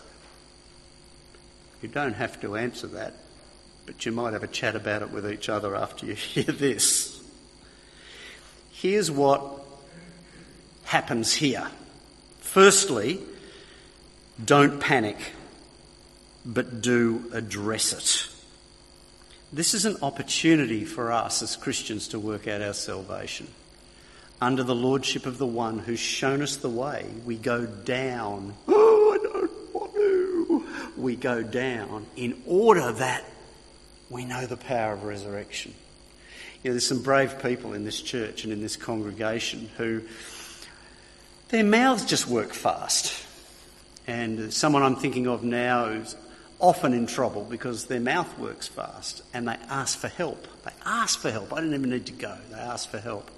You 1.81 1.87
don't 1.87 2.15
have 2.15 2.41
to 2.41 2.57
answer 2.57 2.87
that, 2.87 3.13
but 3.85 4.05
you 4.05 4.11
might 4.11 4.33
have 4.33 4.43
a 4.43 4.47
chat 4.47 4.75
about 4.75 5.01
it 5.01 5.11
with 5.11 5.31
each 5.31 5.47
other 5.47 5.77
after 5.77 6.05
you 6.05 6.13
hear 6.15 6.43
this. 6.43 7.23
Here's 8.73 9.09
what 9.09 9.67
happens 10.89 11.35
here. 11.35 11.67
Firstly, 12.39 13.19
don't 14.43 14.79
panic, 14.79 15.17
but 16.43 16.81
do 16.81 17.29
address 17.31 17.93
it. 17.93 18.27
This 19.53 19.75
is 19.75 19.85
an 19.85 19.97
opportunity 20.01 20.85
for 20.85 21.11
us 21.11 21.43
as 21.43 21.55
Christians 21.55 22.07
to 22.07 22.19
work 22.19 22.47
out 22.47 22.63
our 22.63 22.73
salvation. 22.73 23.47
Under 24.41 24.63
the 24.63 24.73
lordship 24.73 25.27
of 25.27 25.37
the 25.37 25.45
one 25.45 25.77
who's 25.77 25.99
shown 25.99 26.41
us 26.41 26.55
the 26.55 26.69
way, 26.69 27.05
we 27.23 27.35
go 27.35 27.67
down. 27.67 28.55
Oh, 28.67 29.13
I 29.13 29.23
don't 29.23 29.73
want 29.73 29.93
to. 29.93 30.65
we 30.97 31.15
go 31.15 31.43
down 31.43 32.07
in 32.15 32.41
order 32.47 32.91
that 32.93 33.23
we 34.09 34.25
know 34.25 34.47
the 34.47 34.57
power 34.57 34.93
of 34.93 35.03
resurrection. 35.03 35.75
You 36.63 36.71
know, 36.71 36.73
there's 36.73 36.87
some 36.87 37.03
brave 37.03 37.43
people 37.43 37.73
in 37.73 37.85
this 37.85 38.01
church 38.01 38.43
and 38.43 38.51
in 38.51 38.59
this 38.59 38.75
congregation 38.75 39.69
who 39.77 40.01
their 41.49 41.63
mouths 41.63 42.05
just 42.05 42.27
work 42.27 42.53
fast. 42.53 43.25
And 44.07 44.51
someone 44.53 44.81
I'm 44.81 44.95
thinking 44.95 45.27
of 45.27 45.43
now 45.43 45.85
is 45.85 46.15
often 46.59 46.93
in 46.93 47.07
trouble 47.07 47.43
because 47.43 47.85
their 47.85 47.99
mouth 47.99 48.37
works 48.37 48.67
fast 48.67 49.23
and 49.33 49.47
they 49.47 49.55
ask 49.69 49.97
for 49.97 50.07
help. 50.07 50.47
They 50.63 50.71
ask 50.85 51.19
for 51.19 51.31
help. 51.31 51.53
I 51.53 51.57
didn't 51.57 51.75
even 51.75 51.89
need 51.89 52.07
to 52.07 52.13
go. 52.13 52.37
They 52.49 52.57
ask 52.57 52.89
for 52.89 52.99
help. 52.99 53.29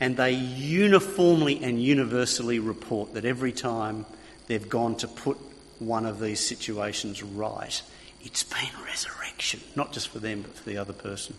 And 0.00 0.16
they 0.16 0.32
uniformly 0.32 1.62
and 1.62 1.82
universally 1.82 2.58
report 2.58 3.14
that 3.14 3.24
every 3.24 3.52
time 3.52 4.04
they've 4.46 4.68
gone 4.68 4.96
to 4.96 5.08
put 5.08 5.38
one 5.78 6.04
of 6.06 6.20
these 6.20 6.40
situations 6.40 7.22
right, 7.22 7.82
it's 8.22 8.42
been 8.42 8.84
resurrection, 8.84 9.60
not 9.74 9.92
just 9.92 10.08
for 10.08 10.18
them, 10.18 10.42
but 10.42 10.54
for 10.54 10.68
the 10.68 10.76
other 10.76 10.92
person. 10.92 11.34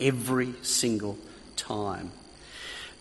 Every 0.00 0.54
single 0.62 1.18
time. 1.54 2.10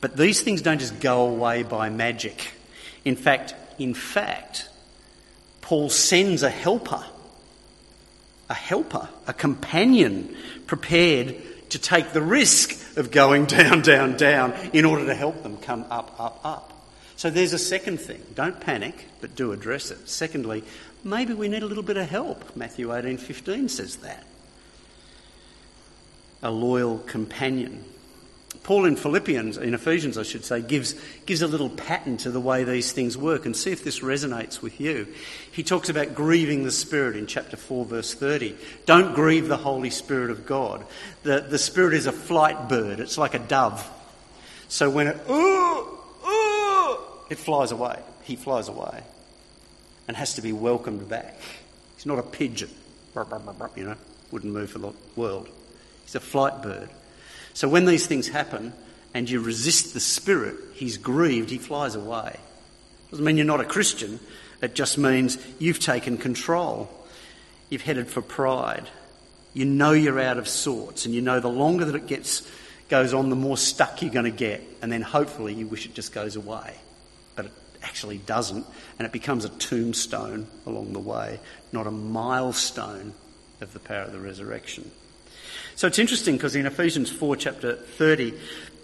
But 0.01 0.17
these 0.17 0.41
things 0.41 0.61
don't 0.61 0.79
just 0.79 0.99
go 0.99 1.27
away 1.27 1.63
by 1.63 1.89
magic. 1.89 2.53
In 3.05 3.15
fact, 3.15 3.55
in 3.77 3.93
fact, 3.93 4.67
Paul 5.61 5.89
sends 5.89 6.43
a 6.43 6.49
helper, 6.49 7.05
a 8.49 8.53
helper, 8.53 9.07
a 9.27 9.33
companion 9.33 10.35
prepared 10.65 11.35
to 11.69 11.79
take 11.79 12.11
the 12.11 12.21
risk 12.21 12.97
of 12.97 13.11
going 13.11 13.45
down, 13.47 13.81
down, 13.81 14.17
down 14.17 14.53
in 14.73 14.85
order 14.85 15.05
to 15.05 15.15
help 15.15 15.43
them 15.43 15.57
come 15.57 15.85
up, 15.89 16.19
up, 16.19 16.39
up. 16.43 16.67
So 17.15 17.29
there's 17.29 17.53
a 17.53 17.59
second 17.59 17.99
thing. 17.99 18.21
Don't 18.33 18.59
panic, 18.59 19.05
but 19.21 19.35
do 19.35 19.51
address 19.51 19.91
it. 19.91 20.09
Secondly, 20.09 20.63
maybe 21.03 21.33
we 21.33 21.47
need 21.47 21.61
a 21.61 21.67
little 21.67 21.83
bit 21.83 21.97
of 21.97 22.09
help. 22.09 22.55
Matthew 22.55 22.87
18:15 22.89 23.69
says 23.69 23.97
that. 23.97 24.25
A 26.41 26.49
loyal 26.49 26.97
companion. 26.97 27.83
Paul 28.63 28.85
in 28.85 28.95
Philippians, 28.95 29.57
in 29.57 29.73
Ephesians, 29.73 30.17
I 30.17 30.23
should 30.23 30.45
say, 30.45 30.61
gives, 30.61 30.95
gives 31.25 31.41
a 31.41 31.47
little 31.47 31.69
pattern 31.69 32.17
to 32.17 32.31
the 32.31 32.39
way 32.39 32.63
these 32.63 32.91
things 32.91 33.17
work 33.17 33.45
and 33.45 33.55
see 33.55 33.71
if 33.71 33.83
this 33.83 34.01
resonates 34.01 34.61
with 34.61 34.79
you. 34.79 35.07
He 35.51 35.63
talks 35.63 35.89
about 35.89 36.13
grieving 36.13 36.63
the 36.63 36.71
Spirit 36.71 37.15
in 37.15 37.27
chapter 37.27 37.57
4, 37.57 37.85
verse 37.85 38.13
30. 38.13 38.55
Don't 38.85 39.15
grieve 39.15 39.47
the 39.47 39.57
Holy 39.57 39.89
Spirit 39.89 40.31
of 40.31 40.45
God. 40.45 40.85
The, 41.23 41.39
the 41.39 41.57
Spirit 41.57 41.93
is 41.93 42.05
a 42.05 42.11
flight 42.11 42.69
bird, 42.69 42.99
it's 42.99 43.17
like 43.17 43.33
a 43.33 43.39
dove. 43.39 43.89
So 44.67 44.89
when 44.89 45.07
it, 45.07 45.17
ooh, 45.29 45.61
it 47.31 47.39
flies 47.39 47.71
away. 47.71 47.97
He 48.23 48.35
flies 48.35 48.67
away 48.67 49.01
and 50.07 50.17
has 50.17 50.35
to 50.35 50.41
be 50.41 50.51
welcomed 50.51 51.07
back. 51.07 51.39
He's 51.95 52.05
not 52.05 52.19
a 52.19 52.23
pigeon, 52.23 52.69
you 53.15 53.83
know, 53.85 53.95
wouldn't 54.31 54.53
move 54.53 54.69
for 54.69 54.79
the 54.79 54.91
world. 55.15 55.47
He's 56.03 56.15
a 56.15 56.19
flight 56.19 56.61
bird. 56.61 56.89
So 57.53 57.67
when 57.67 57.85
these 57.85 58.07
things 58.07 58.27
happen 58.27 58.73
and 59.13 59.29
you 59.29 59.41
resist 59.41 59.93
the 59.93 59.99
Spirit, 59.99 60.55
he's 60.73 60.97
grieved, 60.97 61.49
he 61.49 61.57
flies 61.57 61.95
away. 61.95 62.37
Doesn't 63.09 63.25
mean 63.25 63.37
you're 63.37 63.45
not 63.45 63.61
a 63.61 63.65
Christian, 63.65 64.19
it 64.61 64.75
just 64.75 64.97
means 64.97 65.37
you've 65.59 65.79
taken 65.79 66.17
control. 66.17 66.89
You've 67.69 67.81
headed 67.81 68.07
for 68.07 68.21
pride. 68.21 68.87
You 69.53 69.65
know 69.65 69.91
you're 69.91 70.19
out 70.19 70.37
of 70.37 70.47
sorts, 70.47 71.05
and 71.05 71.15
you 71.15 71.21
know 71.21 71.39
the 71.39 71.49
longer 71.49 71.85
that 71.85 71.95
it 71.95 72.07
gets 72.07 72.47
goes 72.89 73.13
on, 73.13 73.29
the 73.29 73.35
more 73.35 73.57
stuck 73.57 74.01
you're 74.01 74.11
going 74.11 74.25
to 74.25 74.31
get, 74.31 74.61
and 74.81 74.91
then 74.91 75.01
hopefully 75.01 75.53
you 75.53 75.65
wish 75.65 75.85
it 75.85 75.93
just 75.93 76.13
goes 76.13 76.35
away 76.35 76.75
but 77.35 77.45
it 77.45 77.51
actually 77.83 78.17
doesn't, 78.19 78.65
and 78.99 79.05
it 79.05 79.11
becomes 79.11 79.45
a 79.45 79.49
tombstone 79.49 80.47
along 80.65 80.93
the 80.93 80.99
way, 80.99 81.39
not 81.71 81.87
a 81.87 81.91
milestone 81.91 83.13
of 83.61 83.73
the 83.73 83.79
power 83.79 84.03
of 84.03 84.11
the 84.11 84.19
resurrection. 84.19 84.89
So 85.81 85.87
it's 85.87 85.97
interesting 85.97 86.37
because 86.37 86.55
in 86.55 86.67
Ephesians 86.67 87.09
4, 87.09 87.35
chapter 87.37 87.75
30, 87.75 88.35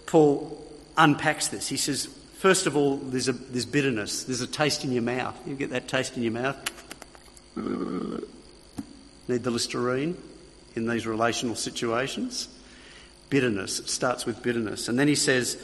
Paul 0.07 0.65
unpacks 0.97 1.49
this. 1.49 1.67
He 1.67 1.77
says, 1.77 2.07
first 2.39 2.65
of 2.65 2.75
all, 2.75 2.97
there's, 2.97 3.27
a, 3.27 3.33
there's 3.33 3.67
bitterness, 3.67 4.23
there's 4.23 4.41
a 4.41 4.47
taste 4.47 4.83
in 4.83 4.91
your 4.91 5.03
mouth. 5.03 5.39
You 5.45 5.53
get 5.53 5.69
that 5.69 5.87
taste 5.87 6.17
in 6.17 6.23
your 6.23 6.31
mouth? 6.31 6.57
Need 9.27 9.43
the 9.43 9.51
Listerine 9.51 10.17
in 10.73 10.87
these 10.87 11.05
relational 11.05 11.53
situations? 11.53 12.47
Bitterness. 13.29 13.77
It 13.79 13.89
starts 13.89 14.25
with 14.25 14.41
bitterness. 14.41 14.87
And 14.87 14.97
then 14.97 15.07
he 15.07 15.13
says, 15.13 15.63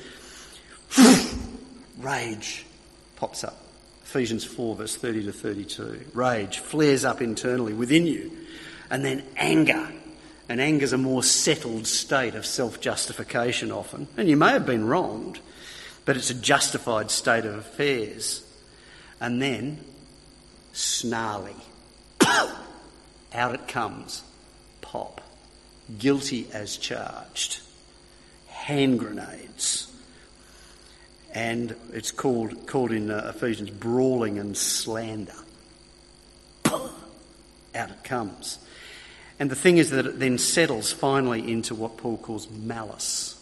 rage 1.98 2.64
pops 3.16 3.44
up. 3.44 3.58
Ephesians 4.04 4.46
4, 4.46 4.76
verse 4.76 4.96
30 4.96 5.26
to 5.26 5.34
32. 5.34 6.00
Rage 6.14 6.60
flares 6.60 7.04
up 7.04 7.24
internally 7.24 7.74
within 7.74 8.06
you. 8.06 8.32
And 8.92 9.04
then 9.04 9.24
anger. 9.36 9.92
And 10.50 10.60
anger 10.60 10.84
is 10.84 10.94
a 10.94 10.98
more 10.98 11.24
settled 11.24 11.88
state 11.88 12.36
of 12.36 12.46
self 12.46 12.82
justification 12.82 13.72
often. 13.72 14.08
And 14.18 14.28
you 14.28 14.38
may 14.38 14.52
have 14.52 14.66
been 14.66 14.86
wronged, 14.86 15.40
but 16.06 16.18
it's 16.18 16.30
a 16.30 16.36
justified 16.36 17.12
state 17.12 17.46
of 17.46 17.56
affairs. 17.56 18.46
And 19.22 19.42
then 19.42 19.80
snarly. 20.74 21.56
Out 22.22 23.56
it 23.56 23.68
comes. 23.68 24.24
Pop. 24.82 25.22
Guilty 25.98 26.48
as 26.52 26.78
charged. 26.78 27.62
Hand 28.48 29.00
grenades 29.00 29.94
and 31.34 31.76
it's 31.92 32.12
called, 32.12 32.68
called 32.68 32.92
in 32.92 33.10
uh, 33.10 33.34
Ephesians 33.36 33.72
brawling 33.72 34.38
and 34.38 34.56
slander. 34.56 35.34
Out 36.66 36.92
it 37.76 38.04
comes. 38.04 38.60
And 39.40 39.50
the 39.50 39.56
thing 39.56 39.78
is 39.78 39.90
that 39.90 40.06
it 40.06 40.20
then 40.20 40.38
settles 40.38 40.92
finally 40.92 41.52
into 41.52 41.76
what 41.76 41.98
Paul 41.98 42.18
calls 42.18 42.50
malice, 42.50 43.42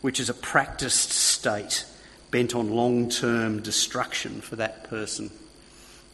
which 0.00 0.18
is 0.18 0.30
a 0.30 0.34
practiced 0.34 1.10
state 1.10 1.84
bent 2.30 2.54
on 2.54 2.70
long 2.70 3.10
term 3.10 3.60
destruction 3.60 4.40
for 4.40 4.56
that 4.56 4.84
person, 4.84 5.30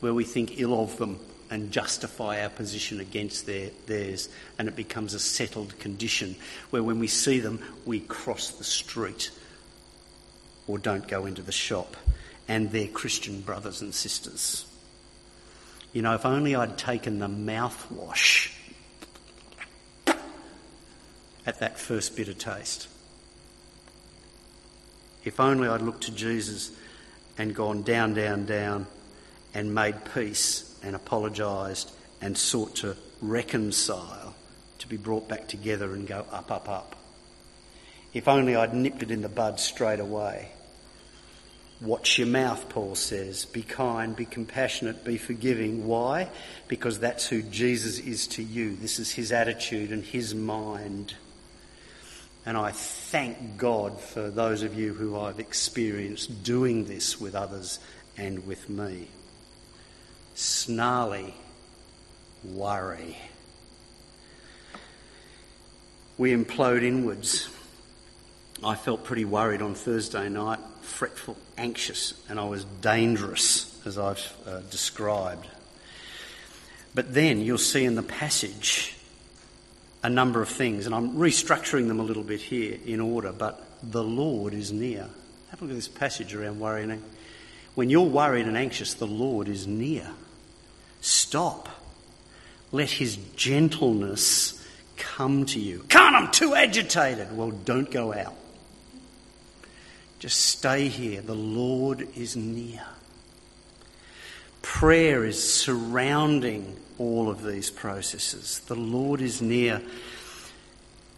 where 0.01 0.15
we 0.15 0.25
think 0.25 0.61
ill 0.61 0.81
of 0.81 0.99
them 0.99 1.21
and 1.51 1.73
justify 1.73 2.43
our 2.43 2.51
position 2.51 3.01
against 3.01 3.47
their, 3.47 3.71
theirs, 3.87 4.29
and 4.59 4.69
it 4.69 4.77
becomes 4.77 5.15
a 5.15 5.19
settled 5.19 5.79
condition 5.79 6.37
where 6.71 6.83
when 6.83 6.99
we 6.99 7.07
see 7.07 7.41
them, 7.41 7.61
we 7.87 8.01
cross 8.01 8.51
the 8.51 8.65
street 8.65 9.31
or 10.67 10.79
don't 10.79 11.09
go 11.09 11.25
into 11.25 11.41
the 11.41 11.53
shop 11.53 11.97
and 12.49 12.71
their 12.71 12.89
Christian 12.89 13.41
brothers 13.41 13.81
and 13.81 13.95
sisters. 13.95 14.67
You 15.93 16.03
know, 16.03 16.15
if 16.15 16.27
only 16.27 16.55
I'd 16.55 16.77
taken 16.77 17.19
the 17.19 17.29
mouthwash 17.29 18.53
at 21.47 21.61
that 21.61 21.79
first 21.79 22.15
bitter 22.15 22.35
taste. 22.35 22.89
If 25.25 25.41
only 25.41 25.67
I'd 25.67 25.81
looked 25.81 26.05
to 26.05 26.13
Jesus 26.13 26.71
and 27.39 27.55
gone 27.55 27.83
down, 27.83 28.15
down, 28.15 28.45
down 28.45 28.87
and 29.55 29.75
made 29.75 29.97
peace 30.15 30.79
and 30.83 30.95
apologised 30.95 31.91
and 32.21 32.37
sought 32.37 32.77
to 32.77 32.97
reconcile 33.23 34.35
to 34.79 34.89
be 34.89 34.97
brought 34.97 35.29
back 35.29 35.49
together 35.49 35.95
and 35.95 36.07
go 36.07 36.27
up, 36.31 36.51
up, 36.51 36.69
up. 36.69 36.97
If 38.13 38.29
only 38.29 38.55
I'd 38.55 38.75
nipped 38.75 39.03
it 39.03 39.11
in 39.11 39.23
the 39.23 39.29
bud 39.29 39.59
straight 39.59 40.01
away. 40.01 40.51
Watch 41.81 42.19
your 42.19 42.27
mouth, 42.27 42.69
Paul 42.69 42.97
says. 42.97 43.45
Be 43.45 43.63
kind, 43.63 44.17
be 44.17 44.25
compassionate, 44.25 45.05
be 45.05 45.17
forgiving. 45.17 45.87
Why? 45.87 46.29
Because 46.67 46.99
that's 46.99 47.29
who 47.29 47.43
Jesus 47.43 48.01
is 48.01 48.27
to 48.29 48.43
you. 48.43 48.75
This 48.75 48.99
is 48.99 49.13
his 49.13 49.31
attitude 49.31 49.93
and 49.93 50.05
his 50.05 50.35
mind. 50.35 51.15
And 52.45 52.57
I 52.57 52.73
thank 52.73 53.59
God 53.59 54.01
for 54.01 54.31
those 54.31 54.63
of 54.63 54.75
you 54.75 54.93
who 54.93 55.21
I've 55.21 55.39
experienced 55.39 56.43
doing 56.43 56.87
this 56.87 57.21
with 57.21 57.35
others 57.35 57.79
and 58.17 58.45
with 58.47 58.69
me. 58.69 59.09
Snarly 60.35 61.35
worry. 62.45 63.17
We 66.17 66.33
implode 66.33 66.83
inwards. 66.83 67.49
I 68.65 68.75
felt 68.75 69.05
pretty 69.05 69.25
worried 69.25 69.63
on 69.63 69.75
Thursday 69.75 70.29
night, 70.29 70.59
fretful, 70.89 71.37
anxious, 71.57 72.15
and 72.29 72.41
I 72.41 72.45
was 72.45 72.65
dangerous, 72.65 73.81
as 73.87 73.99
I've 73.99 74.33
uh, 74.47 74.61
described. 74.71 75.47
But 76.95 77.15
then 77.15 77.41
you'll 77.41 77.59
see 77.59 77.85
in 77.85 77.95
the 77.95 78.03
passage 78.03 78.97
a 80.03 80.09
number 80.09 80.43
of 80.43 80.49
things, 80.49 80.87
and 80.87 80.95
I'm 80.95 81.17
restructuring 81.17 81.89
them 81.89 82.01
a 82.01 82.03
little 82.03 82.23
bit 82.23 82.41
here 82.41 82.79
in 82.85 83.01
order, 83.01 83.33
but 83.33 83.65
the 83.83 84.03
Lord 84.03 84.55
is 84.55 84.73
near. 84.73 85.09
Have 85.51 85.61
a 85.61 85.65
look 85.65 85.73
at 85.73 85.77
this 85.77 85.89
passage 85.89 86.35
around 86.35 86.61
worrying. 86.61 87.03
When 87.75 87.91
you're 87.91 88.03
worried 88.03 88.47
and 88.47 88.57
anxious, 88.57 88.95
the 88.95 89.07
Lord 89.07 89.49
is 89.49 89.67
near. 89.67 90.11
Stop. 91.01 91.69
Let 92.73 92.91
his 92.91 93.17
gentleness 93.37 94.65
come 94.97 95.47
to 95.47 95.61
you. 95.61 95.85
Can't, 95.89 96.17
I'm 96.17 96.31
too 96.31 96.55
agitated. 96.55 97.37
Well, 97.37 97.51
don't 97.51 97.91
go 97.91 98.13
out. 98.13 98.35
Just 100.19 100.41
stay 100.47 100.89
here. 100.89 101.21
The 101.21 101.35
Lord 101.35 102.09
is 102.17 102.37
near. 102.37 102.83
Prayer 104.63 105.25
is 105.25 105.53
surrounding 105.53 106.77
all 106.99 107.31
of 107.31 107.45
these 107.45 107.71
processes. 107.71 108.61
The 108.67 108.75
Lord 108.75 109.21
is 109.21 109.41
near. 109.41 109.81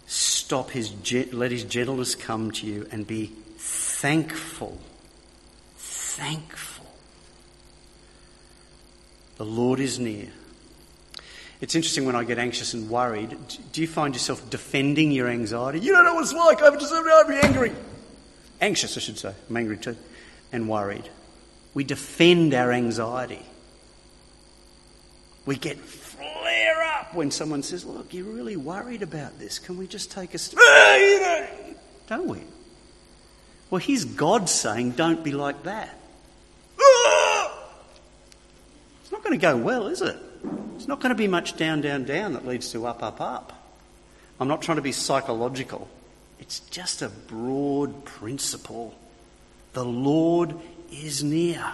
Stop 0.07 0.71
his, 0.71 0.93
let 1.33 1.51
his 1.51 1.65
gentleness 1.65 2.15
come 2.15 2.51
to 2.53 2.67
you 2.67 2.87
and 2.91 3.07
be 3.07 3.33
thankful. 3.57 4.79
Thankful. 5.77 6.87
The 9.39 9.47
Lord 9.47 9.81
is 9.81 9.99
near. 9.99 10.29
It's 11.63 11.75
interesting 11.75 12.05
when 12.05 12.17
I 12.17 12.25
get 12.25 12.39
anxious 12.39 12.75
and 12.75 12.91
worried. 12.91 13.37
Do 13.73 13.81
you 13.81 13.87
find 13.87 14.15
yourself 14.15 14.49
defending 14.51 15.13
your 15.13 15.29
anxiety? 15.29 15.81
You 15.81 15.93
don't 15.93 16.05
know 16.05 16.15
what 16.15 16.23
it's 16.23 16.33
like. 16.33 16.63
I've 16.63 16.79
deserved 16.79 17.07
to 17.07 17.25
be 17.29 17.47
angry 17.47 17.73
anxious, 18.61 18.97
I 18.97 19.01
should 19.01 19.19
say, 19.19 19.35
I'm 19.49 19.57
angry 19.57 19.77
too, 19.77 19.97
and 20.53 20.69
worried. 20.69 21.09
We 21.75 21.85
defend 21.85 22.55
our 22.55 22.73
anxiety. 22.73 23.45
We 25.47 25.57
get 25.57 25.79
flare 25.79 26.83
up 26.83 27.15
when 27.15 27.31
someone 27.31 27.63
says, 27.63 27.85
Look, 27.85 28.13
you're 28.13 28.25
really 28.25 28.57
worried 28.57 29.03
about 29.03 29.39
this. 29.39 29.59
Can 29.59 29.79
we 29.79 29.87
just 29.87 30.11
take 30.11 30.35
a 30.35 30.39
step? 30.39 30.61
Don't 32.09 32.27
we? 32.27 32.41
Well, 33.71 33.81
here's 33.81 34.05
God 34.05 34.49
saying, 34.49 34.93
Don't 34.93 35.23
be 35.25 35.33
like 35.33 35.63
that. 35.65 35.99
It's 39.03 39.13
not 39.13 39.25
going 39.25 39.37
to 39.37 39.43
go 39.43 39.57
well, 39.57 39.89
is 39.89 40.03
it? 40.03 40.17
It's 40.77 40.87
not 40.87 41.01
going 41.01 41.11
to 41.11 41.17
be 41.17 41.27
much 41.27 41.57
down, 41.57 41.81
down, 41.81 42.05
down 42.05 42.35
that 42.35 42.47
leads 42.47 42.71
to 42.71 42.87
up, 42.87 43.03
up, 43.03 43.21
up. 43.21 43.53
I'm 44.39 44.47
not 44.47 44.63
trying 44.63 44.77
to 44.77 44.83
be 44.83 44.93
psychological. 44.93 45.89
It's 46.41 46.61
just 46.71 47.03
a 47.03 47.09
broad 47.09 48.05
principle. 48.05 48.95
The 49.75 49.85
Lord 49.85 50.55
is 50.91 51.23
near. 51.23 51.65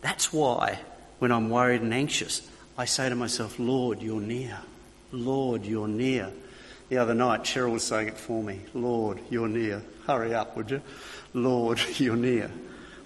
That's 0.00 0.32
why 0.32 0.78
when 1.18 1.30
I'm 1.30 1.50
worried 1.50 1.82
and 1.82 1.92
anxious, 1.92 2.48
I 2.78 2.86
say 2.86 3.08
to 3.08 3.14
myself, 3.14 3.58
Lord, 3.58 4.00
you're 4.00 4.20
near. 4.20 4.58
Lord, 5.12 5.66
you're 5.66 5.88
near. 5.88 6.30
The 6.88 6.98
other 6.98 7.14
night, 7.14 7.42
Cheryl 7.42 7.72
was 7.72 7.84
saying 7.84 8.08
it 8.08 8.18
for 8.18 8.42
me. 8.42 8.60
Lord, 8.74 9.18
you're 9.30 9.48
near. 9.48 9.82
Hurry 10.06 10.34
up, 10.34 10.56
would 10.56 10.70
you? 10.70 10.82
Lord, 11.34 11.80
you're 11.98 12.16
near. 12.16 12.50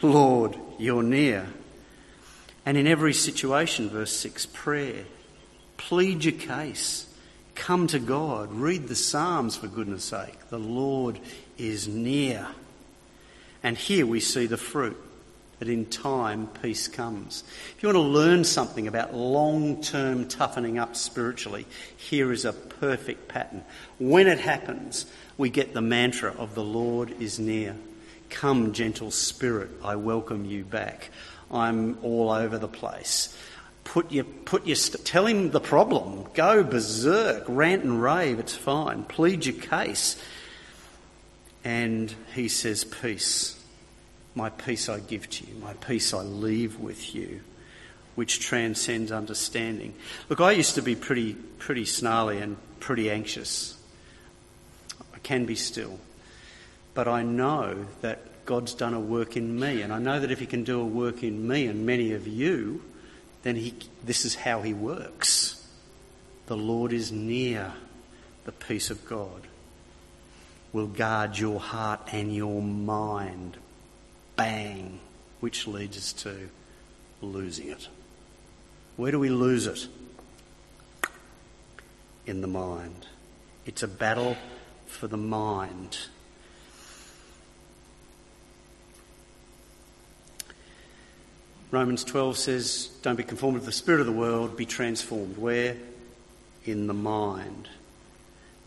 Lord, 0.03 0.57
you're 0.79 1.03
near. 1.03 1.47
And 2.65 2.77
in 2.77 2.87
every 2.87 3.13
situation, 3.13 3.89
verse 3.89 4.13
6, 4.17 4.47
prayer. 4.47 5.05
Plead 5.77 6.25
your 6.25 6.35
case. 6.35 7.07
Come 7.57 7.87
to 7.89 7.99
God. 7.99 8.53
Read 8.53 8.87
the 8.87 8.95
Psalms 8.95 9.57
for 9.57 9.67
goodness 9.67 10.05
sake. 10.05 10.51
The 10.51 10.59
Lord 10.59 11.19
is 11.59 11.89
near. 11.89 12.47
And 13.63 13.77
here 13.77 14.07
we 14.07 14.21
see 14.21 14.47
the 14.47 14.57
fruit 14.57 14.97
that 15.59 15.69
in 15.69 15.87
time 15.87 16.49
peace 16.63 16.87
comes. 16.87 17.43
If 17.75 17.83
you 17.83 17.89
want 17.89 17.97
to 17.97 18.01
learn 18.03 18.45
something 18.45 18.87
about 18.87 19.15
long 19.15 19.81
term 19.81 20.29
toughening 20.29 20.79
up 20.79 20.95
spiritually, 20.95 21.67
here 21.97 22.31
is 22.31 22.45
a 22.45 22.53
perfect 22.53 23.27
pattern. 23.27 23.65
When 23.99 24.29
it 24.29 24.39
happens, 24.39 25.07
we 25.39 25.49
get 25.49 25.73
the 25.73 25.81
mantra 25.81 26.35
of 26.35 26.55
the 26.55 26.63
Lord 26.63 27.11
is 27.21 27.39
near. 27.39 27.75
Come, 28.29 28.75
gentle 28.75 29.11
spirit, 29.11 29.71
I 29.83 29.97
welcome 29.97 30.45
you 30.45 30.63
back. 30.63 31.11
I'm 31.51 31.99
all 32.03 32.31
over 32.31 32.59
the 32.59 32.69
place. 32.69 33.37
Put 33.87 34.11
your, 34.11 34.25
put 34.25 34.67
your, 34.67 34.77
tell 34.77 35.27
him 35.27 35.53
the 35.53 35.61
problem. 35.61 36.27
Go 36.35 36.65
berserk, 36.65 37.45
rant 37.47 37.85
and 37.85 38.03
rave, 38.03 38.41
it's 38.41 38.57
fine. 38.57 39.05
Plead 39.05 39.47
your 39.47 39.55
case. 39.55 40.21
And 41.63 42.13
he 42.35 42.49
says, 42.49 42.83
Peace. 42.83 43.53
My 44.35 44.51
peace 44.51 44.89
I 44.89 44.99
give 44.99 45.31
to 45.31 45.47
you. 45.47 45.55
My 45.61 45.73
peace 45.75 46.13
I 46.13 46.23
leave 46.23 46.81
with 46.81 47.15
you, 47.15 47.41
which 48.17 48.41
transcends 48.41 49.13
understanding. 49.13 49.95
Look, 50.29 50.41
I 50.41 50.51
used 50.51 50.75
to 50.75 50.83
be 50.83 50.97
pretty, 50.97 51.35
pretty 51.35 51.85
snarly 51.85 52.39
and 52.39 52.57
pretty 52.81 53.09
anxious. 53.09 53.79
I 55.15 55.19
can 55.21 55.47
be 55.47 55.55
still. 55.55 56.01
But 56.93 57.07
I 57.07 57.23
know 57.23 57.87
that 58.01 58.45
God's 58.47 58.75
done 58.75 58.95
a 58.95 59.01
work 59.01 59.37
in 59.37 59.61
me. 59.61 59.83
And 59.83 59.93
I 59.93 60.01
know 60.01 60.19
that 60.19 60.33
if 60.33 60.41
He 60.41 60.47
can 60.47 60.65
do 60.65 60.81
a 60.81 60.85
work 60.85 61.23
in 61.23 61.47
me 61.47 61.69
and 61.69 61.87
many 61.87 62.13
of 62.13 62.27
you, 62.27 62.83
then 63.47 63.55
he, 63.55 63.75
this 64.03 64.25
is 64.25 64.35
how 64.35 64.63
he 64.63 64.75
works. 64.75 65.65
The 66.47 66.57
Lord 66.57 66.93
is 66.93 67.13
near. 67.13 67.75
The 68.45 68.51
peace 68.53 68.91
of 68.91 69.07
God 69.07 69.47
will 70.73 70.89
guard 70.89 71.39
your 71.39 71.61
heart 71.61 72.01
and 72.13 72.35
your 72.35 72.61
mind. 72.61 73.57
bang, 74.35 75.01
which 75.41 75.67
leads 75.67 75.97
us 75.97 76.13
to 76.13 76.51
losing 77.23 77.69
it. 77.69 77.89
Where 78.97 79.13
do 79.13 79.19
we 79.19 79.29
lose 79.29 79.67
it? 79.67 79.87
In 82.27 82.41
the 82.41 82.49
mind. 82.49 83.07
It's 83.65 83.83
a 83.83 83.89
battle 83.89 84.37
for 84.87 85.07
the 85.07 85.17
mind. 85.17 85.99
Romans 91.71 92.05
12 92.05 92.37
says, 92.37 92.91
Don't 93.03 93.17
be 93.17 93.25
conformed 93.25 93.61
to 93.61 93.67
the 93.67 93.73
spirit 93.73 94.01
of 94.01 94.07
the 94.07 94.13
world, 94.13 94.57
be 94.57 94.67
transformed. 94.67 95.37
Where? 95.37 95.77
In 96.65 96.87
the 96.87 96.95
mind. 96.95 97.69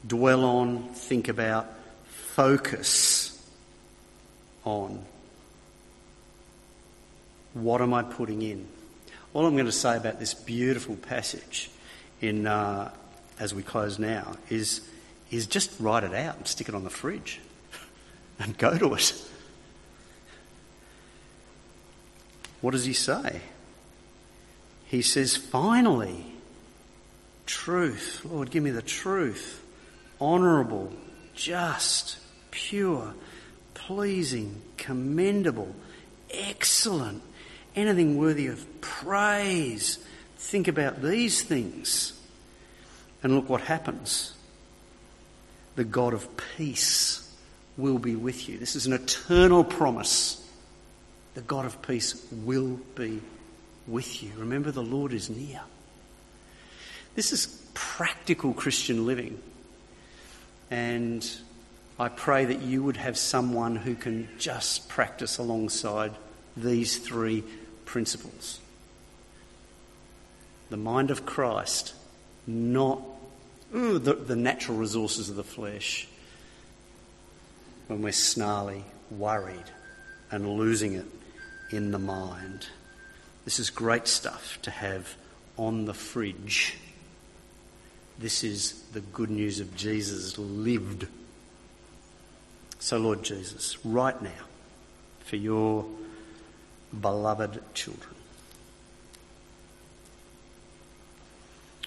Dwell 0.05 0.43
on, 0.43 0.89
think 0.93 1.27
about, 1.27 1.67
focus 2.05 3.41
on. 4.63 5.03
What 7.53 7.81
am 7.81 7.93
I 7.93 8.03
putting 8.03 8.41
in? 8.41 8.67
All 9.33 9.45
I'm 9.45 9.53
going 9.53 9.65
to 9.65 9.71
say 9.71 9.95
about 9.95 10.19
this 10.19 10.33
beautiful 10.33 10.95
passage 10.95 11.69
in, 12.21 12.47
uh, 12.47 12.91
as 13.39 13.53
we 13.53 13.63
close 13.63 13.99
now 13.99 14.35
is, 14.49 14.81
is 15.31 15.47
just 15.47 15.71
write 15.79 16.03
it 16.03 16.13
out 16.13 16.37
and 16.37 16.47
stick 16.47 16.69
it 16.69 16.75
on 16.75 16.83
the 16.83 16.89
fridge 16.89 17.39
and 18.39 18.57
go 18.57 18.77
to 18.77 18.93
it. 18.93 19.13
What 22.61 22.71
does 22.71 22.85
he 22.85 22.93
say? 22.93 23.41
He 24.85 25.01
says, 25.01 25.37
finally, 25.37 26.25
truth. 27.45 28.21
Lord, 28.25 28.51
give 28.51 28.63
me 28.63 28.71
the 28.71 28.81
truth. 28.81 29.63
Honourable, 30.19 30.91
just, 31.35 32.17
pure, 32.51 33.13
pleasing, 33.73 34.61
commendable, 34.77 35.73
excellent, 36.31 37.21
anything 37.75 38.17
worthy 38.17 38.47
of 38.47 38.81
praise. 38.81 39.99
Think 40.37 40.67
about 40.67 41.01
these 41.01 41.41
things. 41.41 42.13
And 43.21 43.35
look 43.35 43.49
what 43.49 43.61
happens. 43.61 44.33
The 45.75 45.83
God 45.83 46.13
of 46.13 46.27
peace 46.57 47.33
will 47.77 47.99
be 47.99 48.15
with 48.15 48.49
you. 48.49 48.57
This 48.57 48.75
is 48.75 48.85
an 48.85 48.93
eternal 48.93 49.63
promise 49.63 50.45
the 51.33 51.41
God 51.41 51.65
of 51.65 51.81
peace 51.81 52.25
will 52.31 52.79
be 52.95 53.21
with 53.87 54.23
you. 54.23 54.31
Remember, 54.37 54.71
the 54.71 54.83
Lord 54.83 55.13
is 55.13 55.29
near. 55.29 55.61
This 57.15 57.31
is 57.31 57.47
practical 57.73 58.53
Christian 58.53 59.05
living. 59.05 59.39
And 60.71 61.27
I 61.99 62.09
pray 62.09 62.45
that 62.45 62.61
you 62.61 62.83
would 62.83 62.97
have 62.97 63.17
someone 63.17 63.75
who 63.75 63.95
can 63.95 64.29
just 64.37 64.87
practice 64.89 65.37
alongside 65.37 66.13
these 66.55 66.97
three 66.97 67.43
principles 67.85 68.59
the 70.69 70.77
mind 70.77 71.09
of 71.09 71.25
Christ, 71.25 71.93
not 72.45 73.01
the, 73.71 73.97
the 74.13 74.35
natural 74.35 74.77
resources 74.77 75.29
of 75.29 75.35
the 75.35 75.43
flesh, 75.43 76.07
when 77.87 78.01
we're 78.01 78.11
snarly, 78.11 78.83
worried, 79.09 79.63
and 80.31 80.47
losing 80.57 80.93
it 80.93 81.05
in 81.71 81.91
the 81.91 81.99
mind. 81.99 82.67
This 83.45 83.59
is 83.59 83.69
great 83.69 84.07
stuff 84.07 84.59
to 84.63 84.71
have 84.71 85.15
on 85.57 85.85
the 85.85 85.93
fridge. 85.93 86.77
This 88.17 88.43
is 88.43 88.81
the 88.93 89.01
good 89.01 89.29
news 89.29 89.59
of 89.59 89.75
Jesus 89.75 90.37
lived. 90.37 91.07
So, 92.79 92.97
Lord 92.97 93.23
Jesus, 93.23 93.77
right 93.85 94.19
now, 94.21 94.45
for 95.25 95.35
your 95.35 95.85
beloved 96.99 97.61
children, 97.73 98.15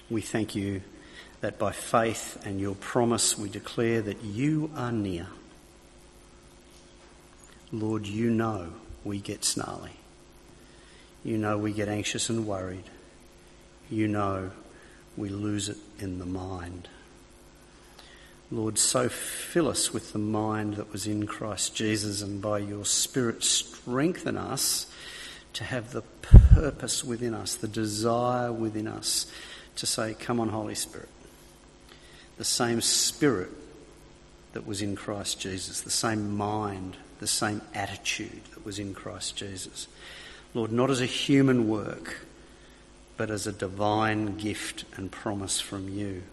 we 0.09 0.21
thank 0.21 0.55
you 0.55 0.81
that 1.41 1.59
by 1.59 1.71
faith 1.71 2.41
and 2.45 2.59
your 2.59 2.75
promise 2.75 3.37
we 3.37 3.49
declare 3.49 4.01
that 4.01 4.23
you 4.23 4.71
are 4.75 4.91
near. 4.91 5.27
Lord, 7.73 8.05
you 8.05 8.29
know 8.29 8.67
we 9.03 9.19
get 9.19 9.43
snarly. 9.43 9.93
You 11.23 11.39
know 11.39 11.57
we 11.57 11.73
get 11.73 11.89
anxious 11.89 12.29
and 12.29 12.45
worried. 12.45 12.83
You 13.89 14.07
know 14.07 14.51
we 15.17 15.29
lose 15.29 15.69
it 15.69 15.77
in 15.99 16.19
the 16.19 16.25
mind. 16.25 16.87
Lord, 18.51 18.77
so 18.77 19.09
fill 19.09 19.67
us 19.67 19.91
with 19.91 20.13
the 20.13 20.19
mind 20.19 20.75
that 20.75 20.91
was 20.91 21.07
in 21.07 21.25
Christ 21.25 21.75
Jesus, 21.75 22.21
and 22.21 22.39
by 22.39 22.59
your 22.59 22.85
Spirit, 22.85 23.43
strengthen 23.43 24.37
us 24.37 24.85
to 25.53 25.63
have 25.63 25.93
the 25.93 26.03
purpose 26.21 27.03
within 27.03 27.33
us, 27.33 27.55
the 27.55 27.67
desire 27.67 28.51
within 28.51 28.87
us 28.87 29.25
to 29.77 29.87
say, 29.87 30.13
Come 30.13 30.39
on, 30.39 30.49
Holy 30.49 30.75
Spirit. 30.75 31.09
The 32.37 32.45
same 32.45 32.81
Spirit 32.81 33.49
that 34.53 34.67
was 34.67 34.83
in 34.83 34.95
Christ 34.95 35.39
Jesus, 35.39 35.81
the 35.81 35.89
same 35.89 36.37
mind 36.37 36.97
the 37.23 37.27
same 37.27 37.61
attitude 37.73 38.41
that 38.53 38.65
was 38.65 38.79
in 38.79 38.93
Christ 38.93 39.37
Jesus. 39.37 39.87
Lord, 40.53 40.73
not 40.73 40.89
as 40.89 40.99
a 40.99 41.05
human 41.05 41.69
work, 41.69 42.17
but 43.15 43.31
as 43.31 43.47
a 43.47 43.53
divine 43.53 44.35
gift 44.35 44.83
and 44.97 45.09
promise 45.09 45.61
from 45.61 45.87
you 45.87 46.23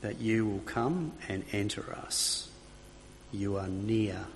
that 0.00 0.20
you 0.20 0.44
will 0.44 0.62
come 0.66 1.12
and 1.28 1.44
enter 1.52 1.96
us. 2.04 2.48
You 3.30 3.58
are 3.58 3.68
near. 3.68 4.26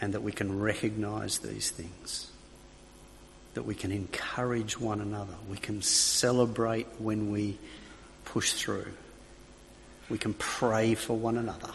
And 0.00 0.14
that 0.14 0.22
we 0.22 0.30
can 0.30 0.60
recognize 0.60 1.38
these 1.38 1.72
things. 1.72 2.30
That 3.54 3.64
we 3.64 3.74
can 3.74 3.90
encourage 3.90 4.78
one 4.78 5.00
another. 5.00 5.34
We 5.50 5.56
can 5.56 5.82
celebrate 5.82 6.86
when 7.00 7.32
we 7.32 7.58
push 8.24 8.52
through. 8.52 8.92
We 10.08 10.18
can 10.18 10.34
pray 10.34 10.94
for 10.94 11.16
one 11.16 11.36
another 11.36 11.72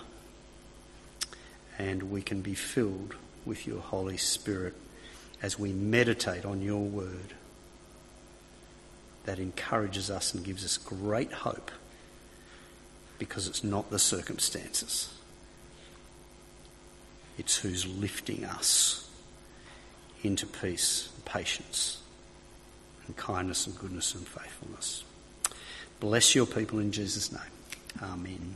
and 1.78 2.12
we 2.12 2.22
can 2.22 2.42
be 2.42 2.54
filled 2.54 3.16
with 3.46 3.68
your 3.68 3.80
Holy 3.80 4.18
Spirit 4.18 4.74
as 5.42 5.60
we 5.60 5.72
meditate 5.74 6.46
on 6.46 6.62
your 6.62 6.84
word 6.84 7.34
that 9.26 9.40
encourages 9.40 10.10
us 10.10 10.34
and 10.34 10.44
gives 10.44 10.64
us 10.64 10.78
great 10.78 11.32
hope 11.32 11.72
because 13.20 13.48
it's 13.48 13.64
not 13.64 13.90
the 13.90 14.00
circumstances. 14.00 15.14
It's 17.38 17.58
who's 17.58 17.88
lifting 17.88 18.46
us 18.46 19.10
into 20.24 20.46
peace, 20.46 21.10
and 21.16 21.26
patience, 21.26 22.02
and 23.06 23.16
kindness 23.18 23.68
and 23.68 23.78
goodness 23.78 24.16
and 24.16 24.26
faithfulness. 24.26 25.04
Bless 26.00 26.34
your 26.36 26.46
people 26.46 26.80
in 26.80 26.92
Jesus' 26.92 27.32
name. 27.32 27.42
Amen. 28.02 28.56